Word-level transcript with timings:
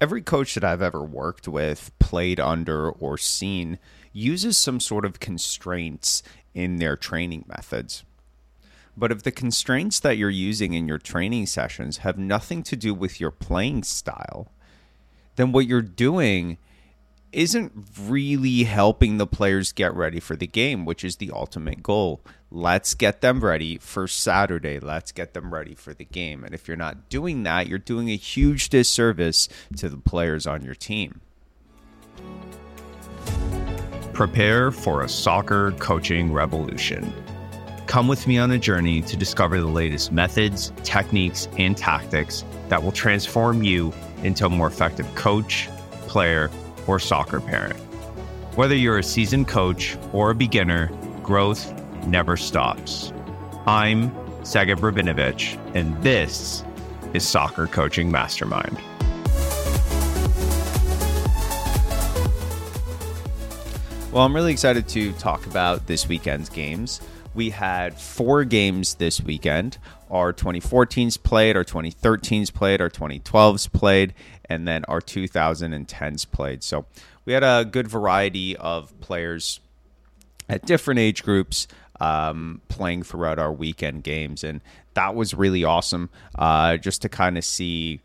every 0.00 0.22
coach 0.22 0.54
that 0.54 0.64
I've 0.64 0.82
ever 0.82 1.02
worked 1.02 1.48
with, 1.48 1.90
played 1.98 2.40
under, 2.40 2.90
or 2.90 3.18
seen 3.18 3.78
uses 4.12 4.56
some 4.56 4.80
sort 4.80 5.04
of 5.04 5.20
constraints 5.20 6.22
in 6.54 6.76
their 6.76 6.96
training 6.96 7.44
methods. 7.46 8.04
But 8.96 9.12
if 9.12 9.22
the 9.22 9.30
constraints 9.30 10.00
that 10.00 10.16
you're 10.16 10.30
using 10.30 10.72
in 10.72 10.88
your 10.88 10.98
training 10.98 11.46
sessions 11.46 11.98
have 11.98 12.16
nothing 12.16 12.62
to 12.64 12.76
do 12.76 12.94
with 12.94 13.20
your 13.20 13.30
playing 13.30 13.82
style, 13.82 14.50
then 15.36 15.52
what 15.52 15.66
you're 15.66 15.82
doing 15.82 16.56
isn't 17.36 17.70
really 18.00 18.64
helping 18.64 19.18
the 19.18 19.26
players 19.26 19.70
get 19.70 19.94
ready 19.94 20.18
for 20.18 20.34
the 20.34 20.46
game, 20.46 20.86
which 20.86 21.04
is 21.04 21.16
the 21.16 21.30
ultimate 21.30 21.82
goal. 21.82 22.22
Let's 22.50 22.94
get 22.94 23.20
them 23.20 23.44
ready 23.44 23.76
for 23.76 24.08
Saturday. 24.08 24.80
Let's 24.80 25.12
get 25.12 25.34
them 25.34 25.52
ready 25.52 25.74
for 25.74 25.92
the 25.92 26.06
game. 26.06 26.44
And 26.44 26.54
if 26.54 26.66
you're 26.66 26.78
not 26.78 27.10
doing 27.10 27.42
that, 27.42 27.66
you're 27.66 27.78
doing 27.78 28.08
a 28.08 28.16
huge 28.16 28.70
disservice 28.70 29.50
to 29.76 29.90
the 29.90 29.98
players 29.98 30.46
on 30.46 30.64
your 30.64 30.74
team. 30.74 31.20
Prepare 34.14 34.70
for 34.70 35.02
a 35.02 35.08
soccer 35.08 35.72
coaching 35.72 36.32
revolution. 36.32 37.12
Come 37.86 38.08
with 38.08 38.26
me 38.26 38.38
on 38.38 38.50
a 38.52 38.58
journey 38.58 39.02
to 39.02 39.14
discover 39.14 39.60
the 39.60 39.66
latest 39.66 40.10
methods, 40.10 40.72
techniques, 40.84 41.48
and 41.58 41.76
tactics 41.76 42.44
that 42.70 42.82
will 42.82 42.92
transform 42.92 43.62
you 43.62 43.92
into 44.22 44.46
a 44.46 44.48
more 44.48 44.68
effective 44.68 45.14
coach, 45.14 45.68
player, 46.08 46.50
or 46.86 46.98
soccer 46.98 47.40
parent. 47.40 47.78
Whether 48.56 48.74
you're 48.74 48.98
a 48.98 49.02
seasoned 49.02 49.48
coach 49.48 49.96
or 50.12 50.30
a 50.30 50.34
beginner, 50.34 50.90
growth 51.22 51.72
never 52.06 52.36
stops. 52.36 53.12
I'm 53.66 54.10
Segev 54.42 54.76
Rabinovich, 54.76 55.58
and 55.74 56.00
this 56.02 56.64
is 57.12 57.26
Soccer 57.26 57.66
Coaching 57.66 58.10
Mastermind. 58.10 58.78
Well, 64.12 64.24
I'm 64.24 64.34
really 64.34 64.52
excited 64.52 64.88
to 64.88 65.12
talk 65.14 65.44
about 65.46 65.86
this 65.86 66.08
weekend's 66.08 66.48
games. 66.48 67.02
We 67.34 67.50
had 67.50 68.00
four 68.00 68.44
games 68.44 68.94
this 68.94 69.20
weekend. 69.20 69.76
Our 70.10 70.32
2014s 70.32 71.22
played, 71.22 71.56
our 71.56 71.64
2013s 71.64 72.52
played, 72.52 72.80
our 72.80 72.90
2012s 72.90 73.72
played, 73.72 74.14
and 74.48 74.66
then 74.66 74.84
our 74.86 75.00
2010s 75.00 76.30
played. 76.30 76.62
So 76.62 76.86
we 77.24 77.32
had 77.32 77.42
a 77.42 77.64
good 77.64 77.88
variety 77.88 78.56
of 78.56 78.98
players 79.00 79.60
at 80.48 80.64
different 80.64 81.00
age 81.00 81.22
groups 81.22 81.66
um, 82.00 82.60
playing 82.68 83.02
throughout 83.02 83.38
our 83.38 83.52
weekend 83.52 84.04
games. 84.04 84.44
And 84.44 84.60
that 84.94 85.14
was 85.14 85.34
really 85.34 85.64
awesome 85.64 86.10
uh, 86.36 86.76
just 86.76 87.02
to 87.02 87.08
kind 87.08 87.36
of 87.36 87.44
see 87.44 88.00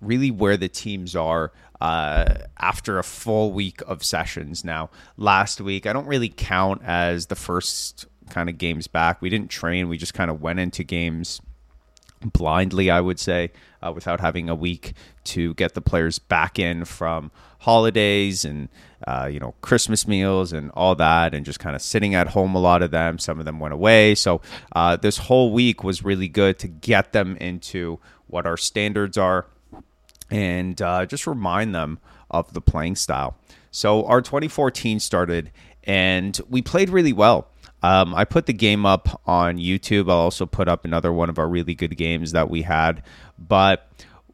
really 0.00 0.30
where 0.30 0.56
the 0.56 0.68
teams 0.68 1.14
are 1.14 1.52
uh, 1.80 2.34
after 2.58 2.98
a 2.98 3.04
full 3.04 3.52
week 3.52 3.80
of 3.86 4.04
sessions. 4.04 4.64
Now, 4.64 4.90
last 5.16 5.60
week, 5.60 5.86
I 5.86 5.92
don't 5.92 6.06
really 6.06 6.28
count 6.28 6.82
as 6.84 7.26
the 7.26 7.36
first 7.36 8.06
kind 8.30 8.48
of 8.48 8.58
games 8.58 8.86
back. 8.86 9.22
We 9.22 9.30
didn't 9.30 9.50
train, 9.50 9.88
we 9.88 9.98
just 9.98 10.14
kind 10.14 10.30
of 10.30 10.40
went 10.40 10.58
into 10.58 10.84
games 10.84 11.40
blindly, 12.24 12.90
I 12.90 13.00
would 13.00 13.18
say, 13.18 13.50
uh, 13.82 13.92
without 13.92 14.20
having 14.20 14.48
a 14.48 14.54
week 14.54 14.94
to 15.24 15.54
get 15.54 15.74
the 15.74 15.80
players 15.80 16.18
back 16.18 16.58
in 16.58 16.84
from 16.84 17.30
holidays 17.60 18.44
and 18.44 18.68
uh, 19.06 19.28
you 19.30 19.38
know 19.38 19.54
Christmas 19.60 20.06
meals 20.06 20.52
and 20.52 20.70
all 20.72 20.94
that, 20.96 21.34
and 21.34 21.44
just 21.44 21.58
kind 21.58 21.76
of 21.76 21.82
sitting 21.82 22.14
at 22.14 22.28
home. 22.28 22.54
A 22.54 22.60
lot 22.60 22.82
of 22.82 22.90
them, 22.90 23.18
some 23.18 23.38
of 23.38 23.44
them 23.44 23.58
went 23.58 23.74
away. 23.74 24.14
So 24.14 24.40
uh, 24.74 24.96
this 24.96 25.18
whole 25.18 25.52
week 25.52 25.82
was 25.82 26.04
really 26.04 26.28
good 26.28 26.58
to 26.60 26.68
get 26.68 27.12
them 27.12 27.36
into 27.36 27.98
what 28.26 28.46
our 28.46 28.56
standards 28.56 29.18
are, 29.18 29.46
and 30.30 30.80
uh, 30.80 31.06
just 31.06 31.26
remind 31.26 31.74
them 31.74 31.98
of 32.30 32.52
the 32.52 32.60
playing 32.60 32.96
style. 32.96 33.36
So 33.70 34.04
our 34.04 34.20
2014 34.20 35.00
started, 35.00 35.50
and 35.84 36.38
we 36.48 36.62
played 36.62 36.90
really 36.90 37.12
well. 37.12 37.48
Um, 37.82 38.14
I 38.14 38.24
put 38.24 38.46
the 38.46 38.52
game 38.52 38.86
up 38.86 39.20
on 39.26 39.58
YouTube. 39.58 40.10
I'll 40.10 40.18
also 40.18 40.46
put 40.46 40.68
up 40.68 40.84
another 40.84 41.12
one 41.12 41.28
of 41.28 41.38
our 41.38 41.48
really 41.48 41.74
good 41.74 41.96
games 41.96 42.32
that 42.32 42.48
we 42.48 42.62
had. 42.62 43.02
But 43.38 43.88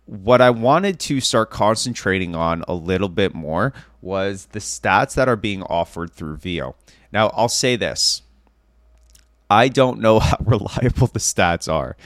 what 0.04 0.40
I 0.40 0.50
wanted 0.50 1.00
to 1.00 1.20
start 1.20 1.50
concentrating 1.50 2.34
on 2.34 2.64
a 2.66 2.74
little 2.74 3.08
bit 3.08 3.34
more 3.34 3.72
was 4.00 4.46
the 4.46 4.58
stats 4.58 5.14
that 5.14 5.28
are 5.28 5.36
being 5.36 5.62
offered 5.64 6.12
through 6.12 6.36
Veo. 6.36 6.76
Now, 7.12 7.28
I'll 7.28 7.48
say 7.48 7.76
this 7.76 8.22
I 9.50 9.68
don't 9.68 10.00
know 10.00 10.18
how 10.18 10.38
reliable 10.44 11.08
the 11.08 11.18
stats 11.18 11.72
are, 11.72 11.96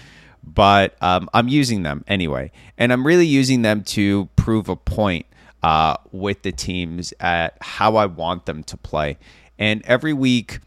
but 0.43 0.97
um, 1.01 1.29
I'm 1.35 1.49
using 1.49 1.83
them 1.83 2.05
anyway. 2.07 2.53
And 2.79 2.93
I'm 2.93 3.07
really 3.07 3.27
using 3.27 3.63
them 3.63 3.83
to 3.85 4.29
prove 4.37 4.69
a 4.69 4.77
point 4.77 5.27
uh, 5.63 5.97
with 6.11 6.43
the 6.43 6.53
teams 6.53 7.13
at 7.21 7.57
how 7.61 7.97
I 7.97 8.07
want 8.07 8.47
them 8.47 8.65
to 8.65 8.77
play. 8.77 9.19
And 9.59 9.83
every 9.85 10.13
week, 10.13 10.59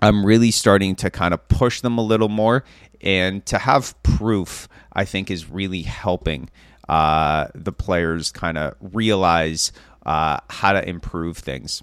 I'm 0.00 0.24
really 0.24 0.50
starting 0.50 0.94
to 0.96 1.10
kind 1.10 1.34
of 1.34 1.46
push 1.48 1.80
them 1.80 1.98
a 1.98 2.02
little 2.02 2.28
more. 2.28 2.64
And 3.00 3.44
to 3.46 3.58
have 3.58 4.00
proof, 4.02 4.68
I 4.92 5.04
think, 5.04 5.30
is 5.30 5.48
really 5.48 5.82
helping 5.82 6.50
uh, 6.88 7.48
the 7.54 7.72
players 7.72 8.32
kind 8.32 8.58
of 8.58 8.74
realize 8.80 9.72
uh, 10.04 10.38
how 10.48 10.72
to 10.72 10.88
improve 10.88 11.38
things. 11.38 11.82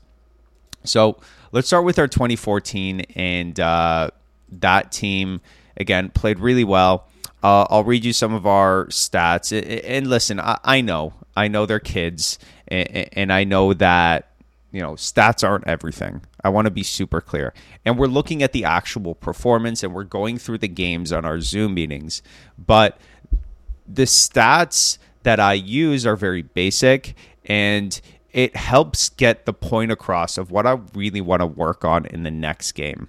So 0.84 1.20
let's 1.52 1.68
start 1.68 1.86
with 1.86 2.00
our 2.00 2.08
2014, 2.08 3.02
and 3.16 3.59
uh, 3.59 4.09
that 4.50 4.92
team 4.92 5.42
again 5.78 6.09
played 6.09 6.40
really 6.40 6.64
well. 6.64 7.08
Uh, 7.44 7.66
I'll 7.70 7.84
read 7.84 8.03
you 8.03 8.14
some 8.14 8.34
of 8.34 8.46
our 8.46 8.86
stats, 8.88 9.52
and 9.86 10.08
listen, 10.08 10.40
I, 10.40 10.59
I 10.64 10.82
know, 10.82 11.14
I 11.36 11.47
know 11.47 11.66
they're 11.66 11.80
kids, 11.80 12.40
and, 12.68 13.09
and 13.14 13.34
I 13.34 13.44
know 13.44 13.74
that 13.74 14.32
you 14.75 14.81
know, 14.81 14.91
stats 14.96 15.47
aren't 15.47 15.66
everything. 15.66 16.22
I 16.44 16.50
want 16.50 16.66
to 16.66 16.72
be 16.72 16.84
super 16.84 17.22
clear. 17.22 17.53
And 17.86 17.97
we're 17.97 18.08
looking 18.08 18.44
at 18.44 18.52
the 18.52 18.66
actual 18.66 19.16
performance 19.16 19.84
and 19.84 19.94
we're 19.94 20.03
going 20.03 20.38
through 20.38 20.58
the 20.58 20.68
games 20.68 21.13
on 21.13 21.24
our 21.24 21.40
Zoom 21.40 21.75
meetings. 21.75 22.22
But 22.58 23.00
the 23.88 24.03
stats 24.03 24.97
that 25.24 25.40
I 25.40 25.53
use 25.53 26.06
are 26.06 26.18
very 26.18 26.41
basic 26.41 27.16
and 27.46 28.02
it 28.34 28.58
helps 28.58 29.08
get 29.08 29.46
the 29.46 29.53
point 29.53 29.94
across 29.94 30.38
of 30.38 30.52
what 30.52 30.68
I 30.68 30.78
really 30.94 31.22
want 31.22 31.40
to 31.40 31.46
work 31.47 31.85
on 31.85 32.06
in 32.08 32.24
the 32.24 32.31
next 32.31 32.74
game. 32.74 33.08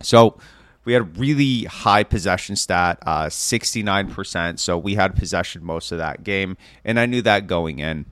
So, 0.00 0.36
we 0.84 0.94
had 0.94 1.02
a 1.02 1.04
really 1.04 1.62
high 1.66 2.02
possession 2.02 2.56
stat, 2.56 2.98
uh, 3.06 3.26
69%. 3.26 4.58
So 4.58 4.76
we 4.76 4.96
had 4.96 5.14
possession 5.14 5.64
most 5.64 5.92
of 5.92 5.98
that 5.98 6.24
game. 6.24 6.56
And 6.84 6.98
I 6.98 7.06
knew 7.06 7.22
that 7.22 7.46
going 7.46 7.78
in. 7.78 8.06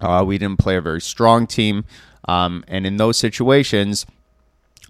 Uh, 0.00 0.24
we 0.26 0.38
didn't 0.38 0.58
play 0.58 0.76
a 0.76 0.80
very 0.80 1.00
strong 1.00 1.46
team. 1.46 1.84
Um, 2.26 2.64
and 2.68 2.86
in 2.86 2.96
those 2.96 3.16
situations, 3.16 4.06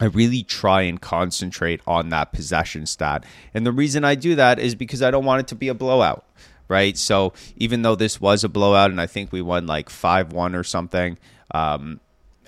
I 0.00 0.06
really 0.06 0.42
try 0.42 0.82
and 0.82 1.00
concentrate 1.00 1.80
on 1.86 2.08
that 2.08 2.32
possession 2.32 2.86
stat. 2.86 3.24
And 3.52 3.66
the 3.66 3.72
reason 3.72 4.04
I 4.04 4.14
do 4.14 4.34
that 4.34 4.58
is 4.58 4.74
because 4.74 5.02
I 5.02 5.10
don't 5.10 5.24
want 5.24 5.40
it 5.40 5.48
to 5.48 5.54
be 5.54 5.68
a 5.68 5.74
blowout, 5.74 6.24
right? 6.68 6.96
So 6.96 7.34
even 7.56 7.82
though 7.82 7.94
this 7.94 8.20
was 8.20 8.42
a 8.42 8.48
blowout 8.48 8.90
and 8.90 9.00
I 9.00 9.06
think 9.06 9.30
we 9.30 9.42
won 9.42 9.66
like 9.66 9.90
5 9.90 10.32
1 10.32 10.54
or 10.54 10.64
something, 10.64 11.18
um, 11.52 12.00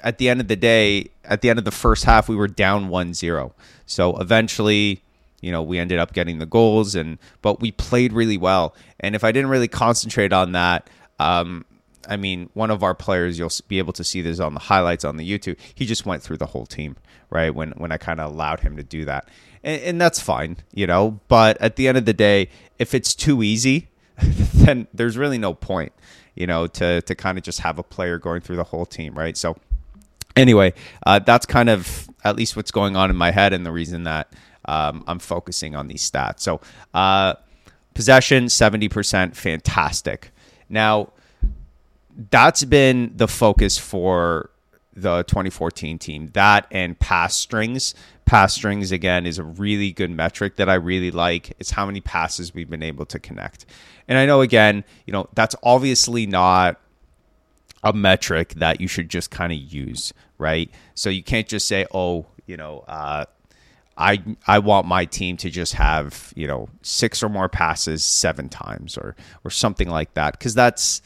at 0.03 0.19
the 0.19 0.29
end 0.29 0.41
of 0.41 0.49
the 0.49 0.57
day, 0.57 1.11
at 1.25 1.43
the 1.43 1.51
end 1.51 1.59
of 1.59 1.65
the 1.65 1.71
first 1.71 2.05
half, 2.05 2.29
we 2.29 2.37
were 2.37 2.49
down 2.49 2.89
1 2.89 3.15
0. 3.15 3.55
So 3.87 4.17
eventually, 4.17 5.03
you 5.41 5.53
know, 5.53 5.63
we 5.63 5.79
ended 5.79 5.99
up 5.99 6.13
getting 6.13 6.39
the 6.39 6.47
goals, 6.47 6.95
and 6.95 7.19
but 7.43 7.61
we 7.61 7.71
played 7.73 8.13
really 8.13 8.39
well. 8.39 8.75
And 9.01 9.15
if 9.15 9.25
I 9.25 9.33
didn't 9.33 9.51
really 9.51 9.69
concentrate 9.69 10.33
on 10.33 10.53
that, 10.53 10.89
um, 11.19 11.65
I 12.09 12.17
mean, 12.17 12.51
one 12.55 12.71
of 12.71 12.83
our 12.83 12.95
players, 12.95 13.39
you'll 13.39 13.51
be 13.69 13.79
able 13.79 13.93
to 13.95 14.05
see 14.05 14.23
this 14.23 14.41
on 14.41 14.55
the 14.55 14.61
highlights 14.61 15.05
on 15.05 15.17
the 15.17 15.29
YouTube. 15.29 15.59
He 15.75 15.87
just 15.87 16.07
went 16.07 16.23
through 16.23 16.39
the 16.39 16.47
whole 16.47 16.67
team, 16.67 16.97
right? 17.31 17.55
When 17.55 17.73
when 17.73 17.93
I 17.93 17.97
kind 17.97 18.21
of 18.21 18.33
allowed 18.33 18.61
him 18.61 18.77
to 18.77 18.83
do 18.83 19.05
that, 19.05 19.29
and, 19.63 19.81
and, 19.83 20.01
that's 20.01 20.21
fine, 20.21 20.57
you 20.73 20.87
know. 20.87 21.21
But 21.29 21.61
at 21.61 21.77
the 21.77 21.89
end 21.89 21.99
of 21.99 22.05
the 22.05 22.13
day, 22.13 22.49
if 22.79 22.95
it's 22.95 23.15
too 23.15 23.43
easy, 23.43 23.89
then 24.19 24.89
there's 24.93 25.17
really 25.17 25.39
no 25.39 25.55
point, 25.55 25.93
you 26.35 26.47
know, 26.47 26.67
to 26.69 27.03
to 27.03 27.15
kind 27.15 27.39
of 27.39 27.45
just 27.45 27.61
have 27.61 27.79
a 27.79 27.83
player 27.83 28.19
going 28.19 28.41
through 28.41 28.57
the 28.57 28.65
whole 28.65 28.87
team, 28.87 29.15
right? 29.15 29.37
So, 29.37 29.57
anyway, 30.37 30.75
uh, 31.07 31.21
that's 31.21 31.47
kind 31.47 31.69
of 31.69 32.09
at 32.25 32.37
least 32.37 32.57
what's 32.57 32.71
going 32.71 32.97
on 32.97 33.11
in 33.11 33.17
my 33.17 33.31
head, 33.31 33.53
and 33.53 33.65
the 33.65 33.73
reason 33.73 34.05
that 34.05 34.33
um, 34.65 35.05
I'm 35.07 35.19
focusing 35.19 35.77
on 35.77 35.89
these 35.89 36.09
stats. 36.09 36.41
So, 36.41 36.61
uh, 36.95 37.35
possession 37.95 38.49
seventy 38.49 38.89
percent, 38.89 39.37
fantastic. 39.37 40.33
Now 40.69 41.13
that's 42.31 42.65
been 42.65 43.13
the 43.17 43.29
focus 43.29 43.79
for 43.79 44.51
the 44.95 45.23
2014 45.25 45.99
team. 45.99 46.31
That 46.35 46.67
and 46.71 46.99
pass 46.99 47.37
strings. 47.37 47.95
Pass 48.25 48.55
strings 48.55 48.93
again 48.93 49.27
is 49.27 49.39
a 49.39 49.45
really 49.45 49.93
good 49.93 50.11
metric 50.11 50.57
that 50.57 50.69
I 50.69 50.75
really 50.75 51.11
like. 51.11 51.55
It's 51.59 51.71
how 51.71 51.87
many 51.87 52.01
passes 52.01 52.55
we've 52.55 52.71
been 52.71 52.83
able 52.83 53.07
to 53.07 53.19
connect. 53.19 53.67
And 54.09 54.19
I 54.19 54.27
know 54.27 54.41
again, 54.41 54.85
you 55.07 55.13
know, 55.13 55.29
that's 55.35 55.57
obviously 55.63 56.27
not 56.27 56.79
a 57.83 57.93
metric 57.93 58.55
that 58.55 58.81
you 58.81 58.89
should 58.89 59.09
just 59.09 59.31
kind 59.31 59.53
of 59.53 59.59
use, 59.59 60.13
right? 60.39 60.71
So 60.95 61.11
you 61.11 61.23
can't 61.23 61.49
just 61.49 61.67
say, 61.67 61.87
"Oh, 61.93 62.27
you 62.47 62.57
know, 62.57 62.85
uh, 62.87 63.25
I 63.97 64.23
I 64.47 64.61
want 64.61 64.87
my 64.87 65.05
team 65.05 65.37
to 65.39 65.51
just 65.51 65.75
have 65.75 66.33
you 66.37 66.47
know 66.47 66.69
six 66.83 67.23
or 67.23 67.29
more 67.29 67.49
passes 67.49 68.05
seven 68.05 68.49
times 68.49 68.97
or 68.97 69.17
or 69.45 69.51
something 69.51 69.89
like 69.89 70.15
that," 70.15 70.39
because 70.39 70.55
that's 70.55 71.03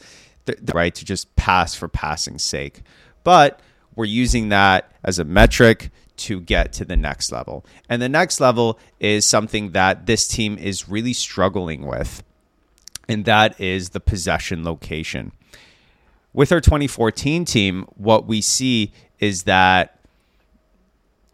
the, 0.47 0.73
right 0.73 0.93
to 0.95 1.05
just 1.05 1.35
pass 1.35 1.75
for 1.75 1.87
passing's 1.87 2.43
sake. 2.43 2.81
But 3.23 3.59
we're 3.95 4.05
using 4.05 4.49
that 4.49 4.91
as 5.03 5.19
a 5.19 5.23
metric 5.23 5.91
to 6.17 6.41
get 6.41 6.73
to 6.73 6.85
the 6.85 6.97
next 6.97 7.31
level. 7.31 7.65
And 7.87 8.01
the 8.01 8.09
next 8.09 8.39
level 8.39 8.79
is 8.99 9.25
something 9.25 9.71
that 9.71 10.05
this 10.05 10.27
team 10.27 10.57
is 10.57 10.89
really 10.89 11.13
struggling 11.13 11.85
with, 11.85 12.23
and 13.07 13.25
that 13.25 13.59
is 13.61 13.89
the 13.89 13.99
possession 13.99 14.63
location. 14.63 15.31
With 16.33 16.51
our 16.51 16.61
2014 16.61 17.45
team, 17.45 17.87
what 17.95 18.27
we 18.27 18.41
see 18.41 18.91
is 19.19 19.43
that 19.43 19.99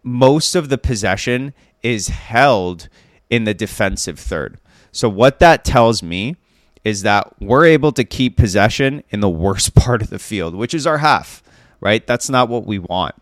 most 0.04 0.56
of 0.56 0.70
the 0.70 0.78
possession 0.78 1.54
is 1.82 2.08
held 2.10 2.90
in 3.30 3.46
the 3.46 3.54
defensive 3.54 4.20
third. 4.20 4.60
So, 4.92 5.10
what 5.10 5.40
that 5.40 5.66
tells 5.66 6.04
me 6.04 6.36
is 6.84 7.04
that 7.04 7.34
we're 7.40 7.66
able 7.66 7.92
to 7.94 8.04
keep 8.04 8.38
possession 8.38 9.04
in 9.10 9.20
the 9.20 9.30
worst 9.30 9.76
part 9.76 10.02
of 10.02 10.10
the 10.10 10.20
field, 10.20 10.56
which 10.56 10.74
is 10.74 10.86
our 10.86 11.00
half, 11.00 11.44
right? 11.80 12.06
That's 12.06 12.30
not 12.30 12.50
what 12.50 12.66
we 12.66 12.80
want. 12.80 13.16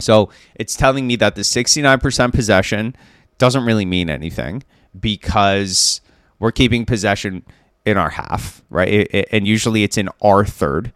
So 0.00 0.30
it's 0.54 0.74
telling 0.74 1.06
me 1.06 1.16
that 1.16 1.34
the 1.34 1.42
69% 1.42 2.32
possession 2.32 2.96
doesn't 3.38 3.64
really 3.64 3.84
mean 3.84 4.08
anything 4.08 4.62
because 4.98 6.00
we're 6.38 6.52
keeping 6.52 6.84
possession 6.84 7.44
in 7.84 7.96
our 7.96 8.10
half, 8.10 8.62
right? 8.70 8.88
It, 8.88 9.14
it, 9.14 9.28
and 9.32 9.46
usually 9.46 9.82
it's 9.82 9.98
in 9.98 10.08
our 10.22 10.44
third. 10.44 10.92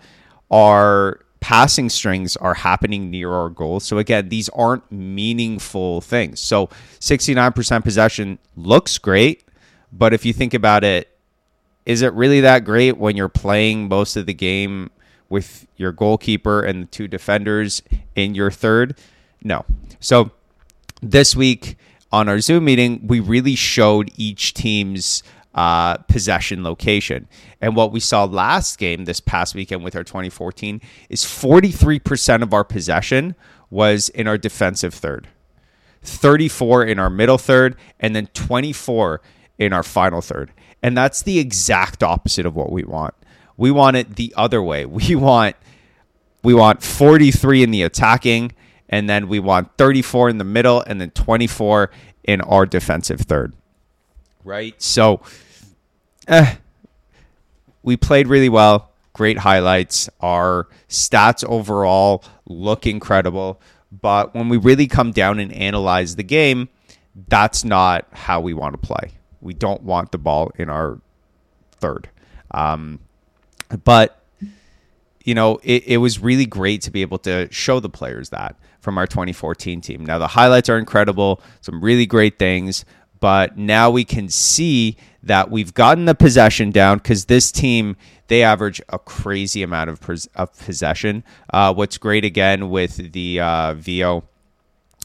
Our 0.50 1.20
passing 1.40 1.88
strings 1.88 2.36
are 2.36 2.54
happening 2.54 3.10
near 3.10 3.32
our 3.32 3.48
goal. 3.48 3.80
So 3.80 3.98
again, 3.98 4.28
these 4.28 4.48
aren't 4.50 4.90
meaningful 4.90 6.00
things. 6.00 6.40
So 6.40 6.68
69% 7.00 7.84
possession 7.84 8.38
looks 8.56 8.98
great, 8.98 9.44
but 9.92 10.12
if 10.12 10.24
you 10.24 10.32
think 10.32 10.54
about 10.54 10.82
it, 10.82 11.15
is 11.86 12.02
it 12.02 12.12
really 12.12 12.40
that 12.40 12.64
great 12.64 12.98
when 12.98 13.16
you're 13.16 13.28
playing 13.28 13.88
most 13.88 14.16
of 14.16 14.26
the 14.26 14.34
game 14.34 14.90
with 15.28 15.66
your 15.76 15.92
goalkeeper 15.92 16.60
and 16.60 16.82
the 16.82 16.86
two 16.86 17.08
defenders 17.08 17.82
in 18.16 18.34
your 18.34 18.50
third? 18.50 18.98
No. 19.42 19.64
So 20.00 20.32
this 21.00 21.36
week 21.36 21.76
on 22.10 22.28
our 22.28 22.40
Zoom 22.40 22.64
meeting, 22.64 23.06
we 23.06 23.20
really 23.20 23.54
showed 23.54 24.10
each 24.16 24.52
team's 24.52 25.22
uh, 25.54 25.96
possession 25.98 26.62
location. 26.62 27.28
And 27.60 27.76
what 27.76 27.92
we 27.92 28.00
saw 28.00 28.24
last 28.24 28.78
game 28.78 29.04
this 29.04 29.20
past 29.20 29.54
weekend 29.54 29.84
with 29.84 29.96
our 29.96 30.04
2014 30.04 30.80
is 31.08 31.24
43% 31.24 32.42
of 32.42 32.52
our 32.52 32.64
possession 32.64 33.36
was 33.70 34.08
in 34.10 34.26
our 34.26 34.36
defensive 34.36 34.92
third, 34.92 35.28
34 36.02 36.84
in 36.84 36.98
our 36.98 37.10
middle 37.10 37.38
third, 37.38 37.76
and 37.98 38.14
then 38.14 38.26
24 38.28 39.22
in 39.58 39.72
our 39.72 39.82
final 39.82 40.20
third. 40.20 40.52
And 40.82 40.96
that's 40.96 41.22
the 41.22 41.38
exact 41.38 42.02
opposite 42.02 42.46
of 42.46 42.54
what 42.54 42.70
we 42.70 42.84
want. 42.84 43.14
We 43.56 43.70
want 43.70 43.96
it 43.96 44.16
the 44.16 44.32
other 44.36 44.62
way. 44.62 44.84
We 44.86 45.14
want 45.14 45.56
we 46.42 46.54
want 46.54 46.82
43 46.82 47.64
in 47.64 47.70
the 47.72 47.82
attacking 47.82 48.52
and 48.88 49.10
then 49.10 49.26
we 49.28 49.40
want 49.40 49.76
34 49.78 50.28
in 50.28 50.38
the 50.38 50.44
middle 50.44 50.80
and 50.86 51.00
then 51.00 51.10
24 51.10 51.90
in 52.22 52.40
our 52.42 52.66
defensive 52.66 53.20
third. 53.22 53.52
Right? 54.44 54.80
So 54.80 55.22
eh, 56.28 56.54
we 57.82 57.96
played 57.96 58.28
really 58.28 58.48
well. 58.48 58.90
Great 59.12 59.38
highlights. 59.38 60.08
Our 60.20 60.68
stats 60.88 61.44
overall 61.44 62.22
look 62.44 62.86
incredible. 62.86 63.60
But 63.90 64.34
when 64.34 64.48
we 64.48 64.56
really 64.56 64.86
come 64.86 65.10
down 65.10 65.40
and 65.40 65.52
analyze 65.52 66.16
the 66.16 66.22
game, 66.22 66.68
that's 67.28 67.64
not 67.64 68.06
how 68.12 68.40
we 68.40 68.52
want 68.54 68.74
to 68.74 68.78
play. 68.78 69.15
We 69.40 69.54
don't 69.54 69.82
want 69.82 70.12
the 70.12 70.18
ball 70.18 70.50
in 70.56 70.70
our 70.70 71.00
third. 71.78 72.08
Um, 72.50 73.00
but 73.84 74.22
you 75.24 75.34
know, 75.34 75.58
it, 75.64 75.82
it 75.86 75.96
was 75.96 76.20
really 76.20 76.46
great 76.46 76.82
to 76.82 76.90
be 76.90 77.02
able 77.02 77.18
to 77.18 77.52
show 77.52 77.80
the 77.80 77.88
players 77.88 78.30
that 78.30 78.56
from 78.80 78.96
our 78.96 79.06
2014 79.06 79.80
team. 79.80 80.06
Now 80.06 80.18
the 80.18 80.28
highlights 80.28 80.68
are 80.68 80.78
incredible, 80.78 81.42
some 81.60 81.82
really 81.82 82.06
great 82.06 82.38
things, 82.38 82.84
but 83.18 83.58
now 83.58 83.90
we 83.90 84.04
can 84.04 84.28
see 84.28 84.96
that 85.24 85.50
we've 85.50 85.74
gotten 85.74 86.04
the 86.04 86.14
possession 86.14 86.70
down 86.70 86.98
because 86.98 87.24
this 87.24 87.50
team 87.50 87.96
they 88.28 88.42
average 88.42 88.80
a 88.88 88.98
crazy 88.98 89.62
amount 89.62 89.90
of, 89.90 90.28
of 90.34 90.58
possession. 90.58 91.24
Uh, 91.52 91.72
what's 91.74 91.98
great 91.98 92.24
again 92.24 92.70
with 92.70 93.12
the 93.12 93.40
uh, 93.40 93.74
Veo 93.74 94.24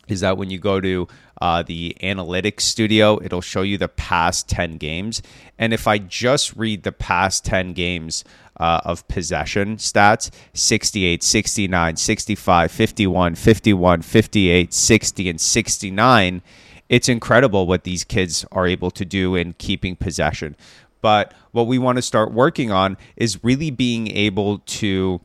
is 0.07 0.21
that 0.21 0.37
when 0.37 0.49
you 0.49 0.59
go 0.59 0.79
to 0.79 1.07
uh, 1.41 1.63
the 1.63 1.97
analytics 2.01 2.61
studio, 2.61 3.19
it'll 3.21 3.41
show 3.41 3.63
you 3.63 3.77
the 3.77 3.87
past 3.87 4.47
10 4.47 4.77
games. 4.77 5.23
And 5.57 5.73
if 5.73 5.87
I 5.87 5.97
just 5.97 6.55
read 6.55 6.83
the 6.83 6.91
past 6.91 7.43
10 7.45 7.73
games 7.73 8.23
uh, 8.57 8.81
of 8.85 9.07
possession 9.07 9.77
stats 9.77 10.29
68, 10.53 11.23
69, 11.23 11.95
65, 11.95 12.71
51, 12.71 13.35
51, 13.35 14.01
58, 14.03 14.73
60, 14.73 15.29
and 15.29 15.41
69, 15.41 16.41
it's 16.87 17.09
incredible 17.09 17.65
what 17.65 17.85
these 17.85 18.03
kids 18.03 18.45
are 18.51 18.67
able 18.67 18.91
to 18.91 19.03
do 19.03 19.35
in 19.35 19.53
keeping 19.53 19.95
possession. 19.95 20.55
But 21.01 21.33
what 21.51 21.65
we 21.65 21.79
want 21.79 21.95
to 21.95 22.03
start 22.03 22.31
working 22.31 22.71
on 22.71 22.97
is 23.15 23.43
really 23.43 23.71
being 23.71 24.11
able 24.11 24.59
to 24.59 25.21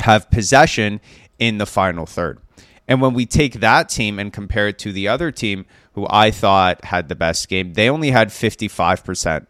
have 0.00 0.28
possession 0.30 1.00
in 1.38 1.58
the 1.58 1.66
final 1.66 2.06
third. 2.06 2.40
And 2.88 3.02
when 3.02 3.12
we 3.12 3.26
take 3.26 3.60
that 3.60 3.90
team 3.90 4.18
and 4.18 4.32
compare 4.32 4.68
it 4.68 4.78
to 4.80 4.92
the 4.92 5.06
other 5.06 5.30
team 5.30 5.66
who 5.92 6.06
I 6.08 6.30
thought 6.30 6.86
had 6.86 7.08
the 7.08 7.14
best 7.14 7.48
game, 7.48 7.74
they 7.74 7.90
only 7.90 8.10
had 8.10 8.28
55% 8.28 9.46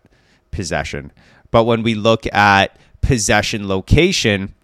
possession. 0.51 1.13
But 1.53 1.65
when 1.65 1.85
we 1.85 1.95
look 1.95 2.27
at 2.35 2.77
possession 3.01 3.69
location, 3.69 4.55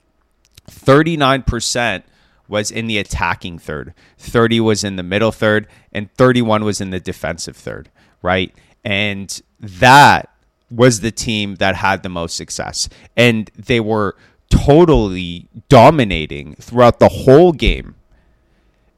39% 0.69 2.03
was 2.49 2.71
in 2.71 2.89
the 2.89 2.99
attacking 2.99 3.59
third, 3.59 3.95
30 4.19 4.61
was 4.61 4.85
in 4.85 4.97
the 4.97 5.03
middle 5.03 5.33
third, 5.33 5.69
and 5.93 6.13
31 6.15 6.65
was 6.65 6.81
in 6.81 6.91
the 6.91 7.01
defensive 7.01 7.57
third, 7.57 7.91
right? 8.23 8.55
And 8.85 9.41
that 9.61 10.31
was 10.71 11.01
the 11.01 11.13
team 11.13 11.55
that 11.57 11.77
had 11.77 12.03
the 12.03 12.09
most 12.09 12.37
success. 12.37 12.89
And 13.17 13.51
they 13.57 13.81
were 13.81 14.17
totally 14.51 15.49
dominating 15.69 16.55
throughout 16.57 16.99
the 16.99 17.09
whole 17.09 17.53
game 17.53 17.95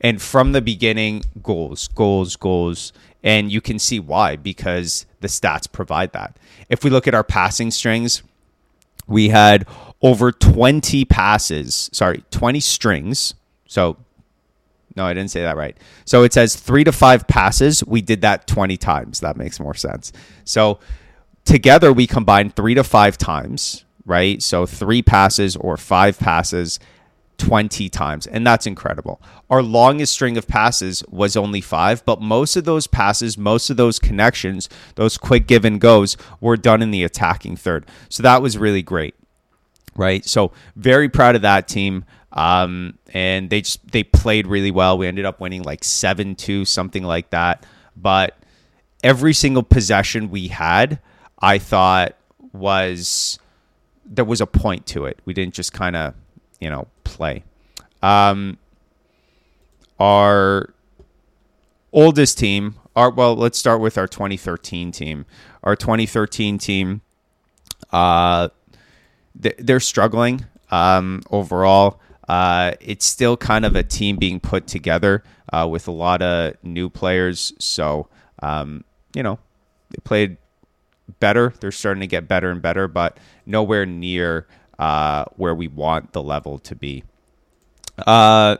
and 0.01 0.21
from 0.21 0.53
the 0.53 0.63
beginning, 0.63 1.25
goals, 1.43 1.89
goals, 1.89 2.37
goals. 2.37 2.93
And 3.23 3.51
you 3.51 3.61
can 3.61 3.79
see 3.79 3.99
why, 3.99 4.37
because 4.37 5.05
the 5.21 5.29
stats 5.29 5.71
provide 5.71 6.13
that. 6.13 6.37
If 6.69 6.85
we 6.85 6.91
look 6.91 7.09
at 7.09 7.15
our 7.15 7.25
passing 7.25 7.71
strings, 7.71 8.23
we 9.07 9.31
had 9.31 9.67
over 10.03 10.31
20 10.31 11.05
passes, 11.07 11.91
sorry, 11.93 12.23
20 12.31 12.61
strings. 12.61 13.35
So, 13.67 13.97
no, 14.95 15.05
I 15.05 15.15
didn't 15.15 15.31
say 15.31 15.43
that 15.43 15.57
right. 15.57 15.77
So 16.05 16.23
it 16.23 16.33
says 16.33 16.57
three 16.57 16.85
to 16.85 16.93
five 16.93 17.27
passes. 17.27 17.85
We 17.85 18.01
did 18.01 18.21
that 18.23 18.47
20 18.47 18.77
times. 18.77 19.21
That 19.21 19.37
makes 19.37 19.59
more 19.59 19.75
sense. 19.75 20.13
So 20.45 20.79
together, 21.45 21.93
we 21.93 22.07
combined 22.07 22.57
three 22.57 22.75
to 22.75 22.85
five 22.85 23.19
times, 23.19 23.85
right? 24.05 24.43
So 24.43 24.67
three 24.67 25.03
passes 25.03 25.57
or 25.57 25.77
five 25.77 26.19
passes 26.19 26.79
20 27.39 27.89
times, 27.89 28.27
and 28.27 28.47
that's 28.47 28.67
incredible. 28.67 29.21
Our 29.51 29.63
longest 29.63 30.13
string 30.13 30.37
of 30.37 30.49
passes 30.49 31.03
was 31.09 31.37
only 31.37 31.61
five, 31.61 32.05
but 32.05 32.21
most 32.21 32.57
of 32.57 32.65
those 32.65 32.87
passes, 32.87 33.37
most 33.37 33.71
of 33.71 33.77
those 33.77 33.99
connections, 33.99 34.69
those 34.95 35.19
quick 35.19 35.47
give 35.47 35.65
and 35.65 35.81
goes 35.81 36.17
were 36.41 36.57
done 36.57 36.83
in 36.83 36.91
the 36.91 37.05
attacking 37.05 37.57
third. 37.57 37.87
So 38.09 38.23
that 38.23 38.43
was 38.43 38.59
really 38.59 38.83
great, 38.83 39.15
right? 39.95 40.25
So 40.25 40.53
very 40.75 41.09
proud 41.09 41.37
of 41.37 41.43
that 41.43 41.69
team. 41.69 42.05
Um, 42.33 42.99
and 43.15 43.49
they 43.49 43.63
just 43.63 43.91
they 43.91 44.03
played 44.03 44.47
really 44.47 44.71
well. 44.71 44.99
We 44.99 45.07
ended 45.07 45.25
up 45.25 45.41
winning 45.41 45.63
like 45.63 45.83
seven 45.83 46.35
two, 46.35 46.67
something 46.67 47.03
like 47.03 47.31
that. 47.31 47.65
But 47.97 48.37
every 49.03 49.33
single 49.33 49.63
possession 49.63 50.31
we 50.31 50.49
had, 50.49 51.01
I 51.39 51.59
thought 51.59 52.15
was 52.53 53.39
there 54.05 54.25
was 54.25 54.41
a 54.41 54.47
point 54.47 54.87
to 54.87 55.07
it. 55.07 55.19
We 55.25 55.33
didn't 55.33 55.55
just 55.55 55.73
kind 55.73 55.97
of 55.97 56.15
you 56.61 56.71
know 56.71 56.87
play. 57.05 57.45
Um, 58.03 58.59
our 59.99 60.73
oldest 61.93 62.39
team, 62.39 62.77
our 62.95 63.11
well, 63.11 63.35
let's 63.35 63.59
start 63.59 63.81
with 63.81 63.99
our 63.99 64.07
2013 64.07 64.93
team. 64.93 65.27
Our 65.63 65.77
2013 65.77 66.59
team, 66.59 67.01
uh, 67.93 68.49
they're 69.35 69.81
struggling 69.81 70.47
um, 70.71 71.23
overall. 71.31 72.01
Uh, 72.29 72.73
it's 72.81 73.07
still 73.07 73.37
kind 73.37 73.65
of 73.65 73.77
a 73.77 73.83
team 73.83 74.17
being 74.17 74.41
put 74.41 74.67
together 74.67 75.23
uh, 75.53 75.67
with 75.71 75.87
a 75.87 75.93
lot 75.93 76.23
of 76.23 76.55
new 76.63 76.91
players. 76.91 77.53
So, 77.59 78.09
um, 78.43 78.85
you 79.15 79.23
know, 79.23 79.39
they 79.91 79.99
played 80.03 80.37
better. 81.21 81.55
They're 81.61 81.73
starting 81.73 82.01
to 82.01 82.07
get 82.07 82.27
better 82.27 82.51
and 82.51 82.61
better, 82.61 82.89
but 82.89 83.19
nowhere 83.45 83.87
near 83.87 84.47
uh, 84.79 85.25
where 85.37 85.55
we 85.55 85.69
want 85.69 86.13
the 86.13 86.23
level 86.23 86.59
to 86.61 86.75
be. 86.75 87.05
Uh, 88.07 88.57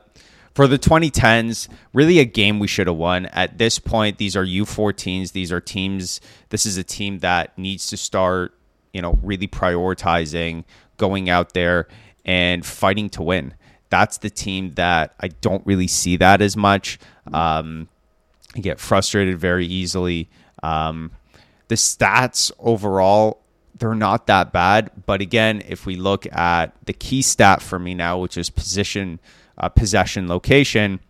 for 0.55 0.67
the 0.67 0.79
2010s, 0.79 1.69
really 1.93 2.19
a 2.19 2.25
game 2.25 2.59
we 2.59 2.67
should 2.67 2.87
have 2.87 2.97
won. 2.97 3.27
At 3.27 3.59
this 3.59 3.79
point, 3.79 4.17
these 4.17 4.35
are 4.35 4.45
U14s. 4.45 5.33
These 5.33 5.53
are 5.53 5.61
teams. 5.61 6.21
This 6.49 6.65
is 6.65 6.79
a 6.79 6.85
team 6.85 7.19
that 7.19 7.57
needs 7.59 7.89
to 7.89 7.99
start, 7.99 8.55
you 8.95 9.03
know, 9.03 9.19
really 9.23 9.49
prioritizing 9.49 10.65
going 10.97 11.29
out 11.29 11.53
there 11.53 11.89
and 12.25 12.65
fighting 12.65 13.11
to 13.11 13.23
win. 13.23 13.53
That's 13.91 14.17
the 14.17 14.31
team 14.31 14.73
that 14.73 15.15
I 15.21 15.29
don't 15.29 15.65
really 15.67 15.87
see 15.87 16.17
that 16.17 16.41
as 16.41 16.57
much. 16.57 16.99
Um, 17.33 17.89
I 18.55 18.61
get 18.61 18.81
frustrated 18.81 19.39
very 19.39 19.67
easily. 19.67 20.31
Um, 20.63 21.13
the 21.69 21.75
stats 21.75 22.51
overall, 22.59 23.43
they're 23.79 23.95
not 23.95 24.27
that 24.27 24.53
bad. 24.53 24.91
But 25.07 25.21
again, 25.21 25.63
if 25.67 25.87
we 25.87 25.97
look 25.97 26.27
at 26.33 26.73
the 26.87 26.93
key 26.93 27.23
stat 27.23 27.63
for 27.63 27.79
me 27.79 27.95
now, 27.95 28.19
which 28.19 28.37
is 28.37 28.51
position, 28.51 29.21
uh, 29.59 29.69
possession, 29.69 30.29
location, 30.29 31.01